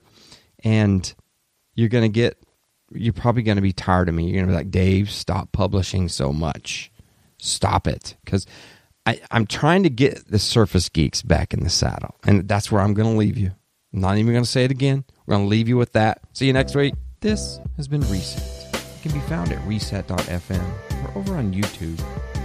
and 0.63 1.13
you're 1.75 1.89
gonna 1.89 2.09
get. 2.09 2.39
You're 2.93 3.13
probably 3.13 3.43
gonna 3.43 3.61
be 3.61 3.73
tired 3.73 4.09
of 4.09 4.15
me. 4.15 4.25
You're 4.25 4.41
gonna 4.43 4.53
be 4.53 4.57
like, 4.57 4.71
Dave, 4.71 5.11
stop 5.11 5.53
publishing 5.53 6.09
so 6.09 6.33
much. 6.33 6.91
Stop 7.39 7.87
it, 7.87 8.17
because. 8.25 8.47
I'm 9.31 9.47
trying 9.47 9.85
to 9.85 9.89
get 9.89 10.29
the 10.31 10.39
Surface 10.39 10.91
Geeks 10.91 11.23
back 11.23 11.55
in 11.55 11.61
the 11.61 11.71
saddle, 11.71 12.15
and 12.27 12.47
that's 12.47 12.71
where 12.71 12.83
I'm 12.83 12.93
going 12.93 13.11
to 13.11 13.17
leave 13.19 13.39
you. 13.39 13.53
I'm 13.95 14.03
not 14.03 14.19
even 14.19 14.33
going 14.35 14.45
to 14.45 14.51
say 14.51 14.65
it 14.65 14.71
again. 14.71 15.03
We're 15.25 15.37
going 15.37 15.47
to 15.47 15.49
leave 15.49 15.67
you 15.67 15.79
with 15.79 15.95
that. 15.95 16.21
See 16.35 16.47
you 16.47 16.53
next 16.53 16.75
week. 16.75 16.93
This 17.21 17.59
has 17.79 17.89
been 17.89 18.03
Reset. 18.03 18.43
It 18.75 19.01
can 19.01 19.13
be 19.13 19.21
found 19.21 19.51
at 19.51 19.67
reset.fm 19.67 21.07
or 21.07 21.19
over 21.19 21.37
on 21.37 21.55
YouTube 21.55 21.99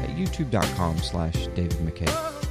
at 0.04 0.12
youtube.com 0.12 1.00
slash 1.00 1.48
David 1.48 1.80
McCabe. 1.80 2.46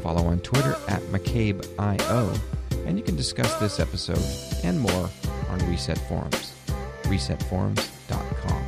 Follow 0.00 0.26
on 0.26 0.38
Twitter 0.40 0.76
at 0.86 1.02
McCabeIO, 1.10 2.38
and 2.86 2.96
you 2.96 3.02
can 3.02 3.16
discuss 3.16 3.52
this 3.54 3.80
episode 3.80 4.22
and 4.64 4.78
more 4.78 5.10
on 5.50 5.58
Reset 5.68 5.98
Forums, 6.06 6.52
resetforums.com. 7.06 8.62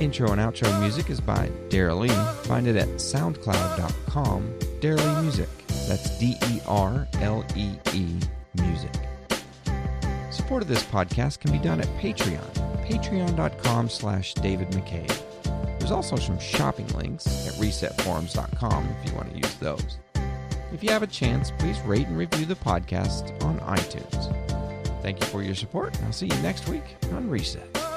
Intro 0.00 0.32
and 0.32 0.40
outro 0.40 0.80
music 0.80 1.08
is 1.08 1.20
by 1.20 1.48
Derlee 1.68 2.10
Find 2.46 2.66
it 2.66 2.76
at 2.76 2.88
soundcloud.com, 2.88 4.54
Derlee 4.80 5.22
Music. 5.22 5.48
That's 5.88 6.18
D 6.18 6.36
E 6.50 6.60
R 6.66 7.08
L 7.20 7.44
E 7.56 7.72
E 7.92 8.18
Music. 8.54 8.92
Support 10.30 10.62
of 10.62 10.68
this 10.68 10.82
podcast 10.82 11.40
can 11.40 11.52
be 11.52 11.58
done 11.58 11.80
at 11.80 11.86
Patreon, 11.98 12.86
patreon.com 12.86 13.88
slash 13.88 14.34
David 14.34 14.68
McCabe. 14.70 15.78
There's 15.78 15.92
also 15.92 16.16
some 16.16 16.38
shopping 16.38 16.88
links 16.88 17.26
at 17.46 17.54
resetforums.com 17.54 18.88
if 19.00 19.10
you 19.10 19.16
want 19.16 19.30
to 19.30 19.36
use 19.36 19.54
those. 19.54 19.98
If 20.72 20.82
you 20.82 20.90
have 20.90 21.02
a 21.02 21.06
chance, 21.06 21.50
please 21.58 21.80
rate 21.82 22.08
and 22.08 22.18
review 22.18 22.46
the 22.46 22.56
podcast 22.56 23.42
on 23.44 23.58
iTunes. 23.60 24.63
Thank 25.04 25.20
you 25.20 25.26
for 25.26 25.42
your 25.42 25.54
support, 25.54 25.94
I'll 26.06 26.12
see 26.12 26.28
you 26.28 26.36
next 26.40 26.66
week 26.66 26.96
on 27.12 27.28
Reset. 27.28 27.93